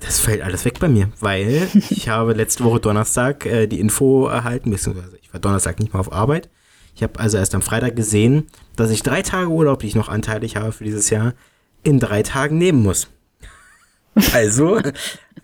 das 0.00 0.20
fällt 0.20 0.42
alles 0.42 0.64
weg 0.64 0.78
bei 0.80 0.88
mir, 0.88 1.10
weil 1.20 1.68
ich 1.90 2.08
habe 2.08 2.32
letzte 2.32 2.64
Woche 2.64 2.80
Donnerstag 2.80 3.44
äh, 3.46 3.66
die 3.66 3.80
Info 3.80 4.26
erhalten, 4.26 4.70
beziehungsweise 4.70 5.18
ich 5.20 5.32
war 5.32 5.40
Donnerstag 5.40 5.80
nicht 5.80 5.92
mal 5.92 6.00
auf 6.00 6.12
Arbeit. 6.12 6.48
Ich 6.94 7.02
habe 7.02 7.20
also 7.20 7.36
erst 7.36 7.54
am 7.54 7.62
Freitag 7.62 7.94
gesehen, 7.94 8.46
dass 8.74 8.90
ich 8.90 9.02
drei 9.02 9.22
Tage 9.22 9.50
Urlaub, 9.50 9.80
die 9.80 9.86
ich 9.86 9.94
noch 9.94 10.08
anteilig 10.08 10.56
habe 10.56 10.72
für 10.72 10.84
dieses 10.84 11.10
Jahr, 11.10 11.34
in 11.84 12.00
drei 12.00 12.22
Tagen 12.22 12.58
nehmen 12.58 12.82
muss. 12.82 13.08
Also 14.32 14.80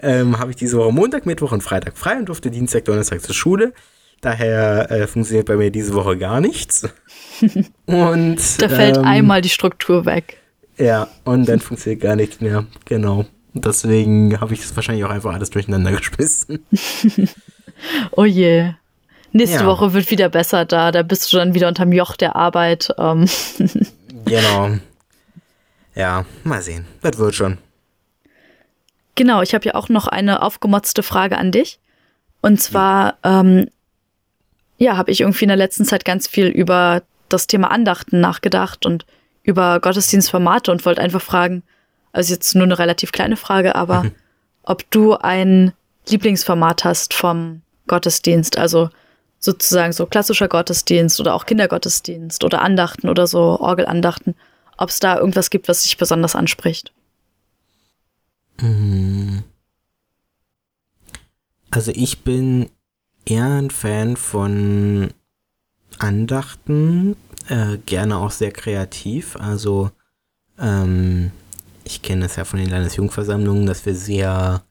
ähm, 0.00 0.38
habe 0.38 0.50
ich 0.50 0.56
diese 0.56 0.76
Woche 0.76 0.92
Montag, 0.92 1.26
Mittwoch 1.26 1.52
und 1.52 1.62
Freitag 1.62 1.96
frei 1.96 2.18
und 2.18 2.26
durfte 2.26 2.50
Dienstag, 2.50 2.84
Donnerstag 2.84 3.22
zur 3.22 3.34
Schule. 3.34 3.72
Daher 4.20 4.90
äh, 4.90 5.06
funktioniert 5.06 5.46
bei 5.46 5.56
mir 5.56 5.70
diese 5.70 5.92
Woche 5.92 6.16
gar 6.16 6.40
nichts. 6.40 6.88
Und 7.86 8.38
da 8.62 8.68
fällt 8.70 8.96
ähm, 8.96 9.04
einmal 9.04 9.42
die 9.42 9.50
Struktur 9.50 10.06
weg. 10.06 10.38
Ja, 10.78 11.08
und 11.24 11.46
dann 11.46 11.60
funktioniert 11.60 12.00
gar 12.00 12.16
nichts 12.16 12.40
mehr. 12.40 12.64
Genau. 12.86 13.26
Deswegen 13.52 14.40
habe 14.40 14.54
ich 14.54 14.60
das 14.60 14.74
wahrscheinlich 14.74 15.04
auch 15.04 15.10
einfach 15.10 15.34
alles 15.34 15.50
durcheinander 15.50 15.92
geschmissen. 15.92 16.64
oh 18.12 18.24
je. 18.24 18.72
Nächste 19.32 19.60
ja. 19.60 19.66
Woche 19.66 19.92
wird 19.92 20.10
wieder 20.10 20.28
besser 20.28 20.64
da. 20.64 20.90
Da 20.90 21.02
bist 21.02 21.32
du 21.32 21.36
dann 21.36 21.54
wieder 21.54 21.68
unterm 21.68 21.92
Joch 21.92 22.16
der 22.16 22.34
Arbeit. 22.34 22.88
Ähm. 22.98 23.28
genau. 24.24 24.70
Ja, 25.94 26.24
mal 26.42 26.62
sehen. 26.62 26.86
Das 27.02 27.18
wird 27.18 27.34
schon. 27.34 27.58
Genau, 29.14 29.42
ich 29.42 29.54
habe 29.54 29.66
ja 29.66 29.74
auch 29.74 29.88
noch 29.88 30.08
eine 30.08 30.42
aufgemotzte 30.42 31.02
Frage 31.02 31.38
an 31.38 31.52
dich. 31.52 31.78
Und 32.40 32.60
zwar, 32.60 33.16
ähm, 33.22 33.68
ja, 34.76 34.96
habe 34.96 35.10
ich 35.10 35.20
irgendwie 35.20 35.44
in 35.44 35.48
der 35.48 35.56
letzten 35.56 35.84
Zeit 35.84 36.04
ganz 36.04 36.26
viel 36.26 36.46
über 36.46 37.02
das 37.28 37.46
Thema 37.46 37.70
Andachten 37.70 38.20
nachgedacht 38.20 38.84
und 38.86 39.06
über 39.42 39.80
Gottesdienstformate 39.80 40.70
und 40.70 40.84
wollte 40.84 41.00
einfach 41.00 41.22
fragen, 41.22 41.62
also 42.12 42.32
jetzt 42.32 42.54
nur 42.54 42.64
eine 42.64 42.78
relativ 42.78 43.12
kleine 43.12 43.36
Frage, 43.36 43.74
aber 43.74 44.04
mhm. 44.04 44.12
ob 44.62 44.90
du 44.90 45.14
ein 45.14 45.72
Lieblingsformat 46.08 46.84
hast 46.84 47.14
vom 47.14 47.62
Gottesdienst, 47.86 48.58
also 48.58 48.90
sozusagen 49.38 49.92
so 49.92 50.06
klassischer 50.06 50.48
Gottesdienst 50.48 51.20
oder 51.20 51.34
auch 51.34 51.46
Kindergottesdienst 51.46 52.44
oder 52.44 52.62
Andachten 52.62 53.08
oder 53.08 53.26
so 53.26 53.60
Orgelandachten, 53.60 54.34
ob 54.78 54.88
es 54.88 55.00
da 55.00 55.18
irgendwas 55.18 55.50
gibt, 55.50 55.68
was 55.68 55.82
dich 55.82 55.98
besonders 55.98 56.34
anspricht. 56.34 56.92
Mhm. 58.60 59.42
Also 61.70 61.90
ich 61.94 62.22
bin 62.22 62.70
eher 63.26 63.46
ein 63.46 63.70
Fan 63.70 64.16
von 64.16 65.10
Andachten, 65.98 67.16
äh, 67.48 67.78
gerne 67.78 68.18
auch 68.18 68.30
sehr 68.30 68.52
kreativ. 68.52 69.36
Also 69.36 69.90
ähm, 70.58 71.32
ich 71.84 72.02
kenne 72.02 72.26
es 72.26 72.36
ja 72.36 72.44
von 72.44 72.58
den 72.58 72.70
Landesjugendversammlungen, 72.70 73.66
dass 73.66 73.84
wir 73.86 73.94
sehr 73.94 74.62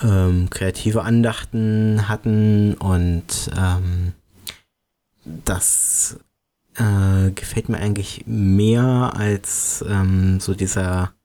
ähm, 0.00 0.50
kreative 0.50 1.02
Andachten 1.02 2.08
hatten 2.08 2.74
und 2.74 3.50
ähm, 3.56 4.12
das 5.24 6.18
äh, 6.76 7.30
gefällt 7.32 7.68
mir 7.68 7.78
eigentlich 7.78 8.24
mehr 8.26 9.12
als 9.16 9.84
ähm, 9.88 10.40
so 10.40 10.54
dieser 10.54 11.15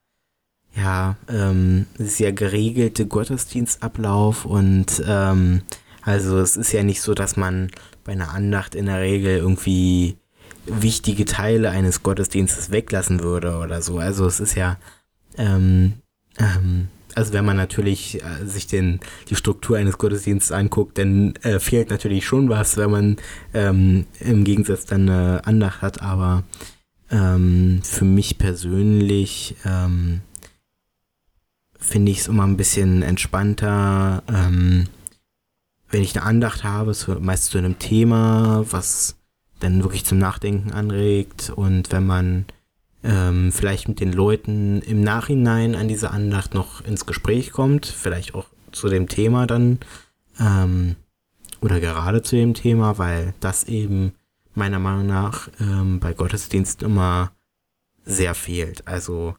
ja 0.76 1.16
ähm, 1.28 1.86
sehr 1.98 2.34
geregelte 2.34 3.06
Gottesdienstablauf 3.06 4.46
und 4.46 5.04
ähm, 5.06 5.62
also 6.02 6.40
es 6.40 6.58
ist 6.58 6.72
ja 6.72 6.84
nicht 6.84 7.02
so, 7.02 7.14
dass 7.14 7.38
man 7.38 7.70
bei 8.04 8.14
einer 8.14 8.34
Andacht 8.34 8.74
in 8.74 8.88
der 8.88 9.02
Regel 9.02 9.38
irgendwie 9.38 10.18
wichtige 10.66 11.26
Teile 11.26 11.72
eines 11.72 12.04
Gottesdienstes 12.04 12.72
weglassen 12.72 13.22
würde 13.22 13.58
oder 13.58 13.82
so. 13.82 14.00
Also 14.00 14.26
es 14.26 14.40
ist 14.40 14.56
ja 14.56 14.78
ähm, 15.38 15.94
ähm, 16.38 16.88
also 17.16 17.34
wenn 17.34 17.46
man 17.46 17.58
natürlich 17.58 18.24
äh, 18.24 18.46
sich 18.46 18.68
den, 18.68 19.00
die 19.30 19.36
Struktur 19.36 19.78
eines 19.78 19.98
Gottesdienstes 19.98 20.52
anguckt, 20.52 20.98
dann 20.98 21.36
äh, 21.44 21.60
fehlt 21.60 21.90
natürlich 21.90 22.26
schon 22.26 22.50
was, 22.50 22.78
wenn 22.78 22.92
man 22.92 23.18
ähm, 23.54 24.06
im 24.20 24.44
Gegensatz 24.44 24.86
dann 24.86 25.10
eine 25.10 25.46
Andacht 25.46 25.82
hat, 25.82 26.02
aber 26.02 26.44
ähm, 27.10 27.82
für 27.84 28.06
mich 28.06 28.38
persönlich 28.38 29.56
ähm, 29.66 30.22
finde 31.82 32.12
ich 32.12 32.20
es 32.20 32.28
immer 32.28 32.44
ein 32.44 32.58
bisschen 32.58 33.02
entspannter, 33.02 34.24
ähm, 34.30 34.88
wenn 35.90 36.04
ich 36.04 36.16
eine 36.16 36.26
Andacht 36.26 36.64
habe, 36.64 36.94
so 36.94 37.20
meist 37.20 37.46
zu 37.48 37.58
einem 37.58 37.80
Thema, 37.80 38.64
was 38.70 39.18
dann 39.60 39.84
wirklich 39.84 40.06
zum 40.06 40.18
Nachdenken 40.18 40.72
anregt 40.72 41.52
und 41.54 41.92
wenn 41.92 42.06
man 42.06 42.46
ähm, 43.04 43.52
vielleicht 43.52 43.88
mit 43.88 44.00
den 44.00 44.14
Leuten 44.14 44.82
im 44.82 45.02
Nachhinein 45.02 45.76
an 45.76 45.88
diese 45.88 46.12
Andacht 46.12 46.54
noch 46.54 46.82
ins 46.86 47.06
Gespräch 47.06 47.52
kommt, 47.52 47.86
vielleicht 47.86 48.36
auch 48.36 48.46
zu 48.72 48.88
dem 48.88 49.10
Thema 49.10 49.48
dann 49.48 49.80
ähm, 50.40 50.96
oder 51.62 51.80
gerade 51.80 52.22
zu 52.22 52.36
dem 52.36 52.54
Thema, 52.54 52.98
weil 52.98 53.34
das 53.40 53.66
eben 53.66 54.14
meiner 54.54 54.80
Meinung 54.80 55.08
nach 55.08 55.50
ähm, 55.60 56.00
bei 56.00 56.14
Gottesdienst 56.14 56.84
immer 56.84 57.32
sehr 58.06 58.34
fehlt. 58.34 58.88
Also 58.88 59.36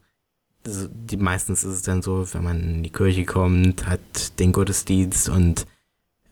die, 0.65 1.17
meistens 1.17 1.63
ist 1.63 1.73
es 1.73 1.81
dann 1.81 2.01
so, 2.01 2.25
wenn 2.33 2.43
man 2.43 2.61
in 2.61 2.83
die 2.83 2.89
Kirche 2.89 3.25
kommt, 3.25 3.85
hat 3.85 4.39
den 4.39 4.51
Gottesdienst 4.51 5.29
und 5.29 5.65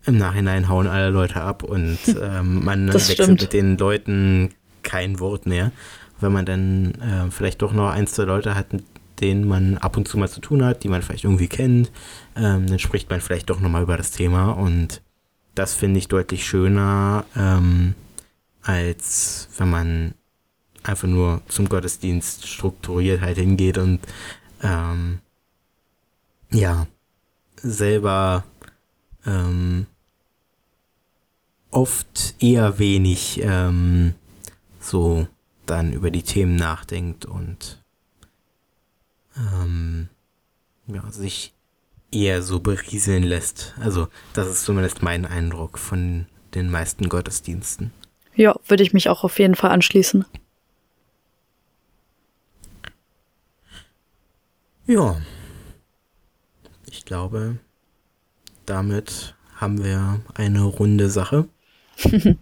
im 0.05 0.17
Nachhinein 0.17 0.67
hauen 0.67 0.87
alle 0.87 1.09
Leute 1.09 1.41
ab 1.41 1.63
und 1.63 1.99
ähm, 2.21 2.63
man 2.63 2.93
wechselt 2.93 3.17
stimmt. 3.17 3.41
mit 3.41 3.53
den 3.53 3.77
Leuten 3.77 4.49
kein 4.83 5.19
Wort 5.19 5.45
mehr 5.45 5.71
wenn 6.21 6.31
man 6.31 6.45
dann 6.45 6.93
äh, 7.01 7.31
vielleicht 7.31 7.61
doch 7.61 7.73
noch 7.73 7.89
ein, 7.89 8.07
zwei 8.07 8.23
Leute 8.23 8.55
hat, 8.55 8.73
mit 8.73 8.85
denen 9.19 9.47
man 9.47 9.77
ab 9.77 9.97
und 9.97 10.07
zu 10.07 10.17
mal 10.17 10.29
zu 10.29 10.39
tun 10.39 10.63
hat, 10.63 10.83
die 10.83 10.87
man 10.87 11.01
vielleicht 11.01 11.23
irgendwie 11.23 11.47
kennt, 11.47 11.91
ähm, 12.35 12.67
dann 12.67 12.79
spricht 12.79 13.09
man 13.09 13.21
vielleicht 13.21 13.49
doch 13.49 13.59
nochmal 13.59 13.83
über 13.83 13.97
das 13.97 14.11
Thema 14.11 14.51
und 14.51 15.01
das 15.53 15.75
finde 15.75 15.99
ich 15.99 16.07
deutlich 16.07 16.45
schöner, 16.45 17.25
ähm, 17.35 17.93
als 18.61 19.49
wenn 19.57 19.69
man 19.69 20.13
einfach 20.83 21.07
nur 21.07 21.41
zum 21.47 21.69
Gottesdienst 21.69 22.47
strukturiert 22.47 23.21
halt 23.21 23.37
hingeht 23.37 23.77
und 23.77 23.99
ähm, 24.63 25.19
ja, 26.51 26.87
selber 27.57 28.43
ähm, 29.25 29.85
oft 31.69 32.35
eher 32.39 32.79
wenig 32.79 33.39
ähm, 33.43 34.13
so 34.79 35.27
dann 35.65 35.93
über 35.93 36.11
die 36.11 36.23
Themen 36.23 36.55
nachdenkt 36.55 37.25
und 37.25 37.81
ähm, 39.37 40.09
ja, 40.87 41.09
sich 41.11 41.53
eher 42.11 42.41
so 42.41 42.59
berieseln 42.59 43.23
lässt. 43.23 43.73
Also 43.79 44.09
das 44.33 44.47
ist 44.47 44.65
zumindest 44.65 45.01
mein 45.01 45.25
Eindruck 45.25 45.77
von 45.77 46.25
den 46.53 46.69
meisten 46.69 47.07
Gottesdiensten. 47.07 47.93
Ja, 48.35 48.55
würde 48.67 48.83
ich 48.83 48.93
mich 48.93 49.09
auch 49.09 49.23
auf 49.23 49.39
jeden 49.39 49.55
Fall 49.55 49.71
anschließen. 49.71 50.25
Ja, 54.91 55.15
ich 56.91 57.05
glaube, 57.05 57.59
damit 58.65 59.35
haben 59.55 59.85
wir 59.85 60.19
eine 60.33 60.63
runde 60.63 61.09
Sache. 61.09 61.47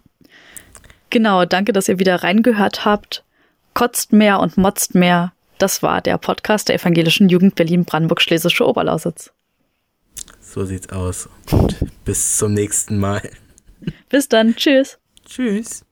Genau, 1.12 1.44
danke, 1.44 1.72
dass 1.72 1.88
ihr 1.88 1.98
wieder 1.98 2.22
reingehört 2.22 2.84
habt. 2.84 3.24
Kotzt 3.74 4.12
mehr 4.12 4.38
und 4.38 4.56
motzt 4.56 4.94
mehr. 4.94 5.32
Das 5.58 5.82
war 5.82 6.00
der 6.00 6.18
Podcast 6.18 6.68
der 6.68 6.76
Evangelischen 6.76 7.28
Jugend 7.28 7.56
Berlin-Brandenburg-Schlesische 7.56 8.64
Oberlausitz. 8.64 9.32
So 10.40 10.64
sieht's 10.64 10.90
aus. 10.90 11.28
Und 11.50 11.84
bis 12.04 12.38
zum 12.38 12.54
nächsten 12.54 12.98
Mal. 12.98 13.28
Bis 14.08 14.28
dann. 14.28 14.54
Tschüss. 14.54 15.00
Tschüss. 15.26 15.84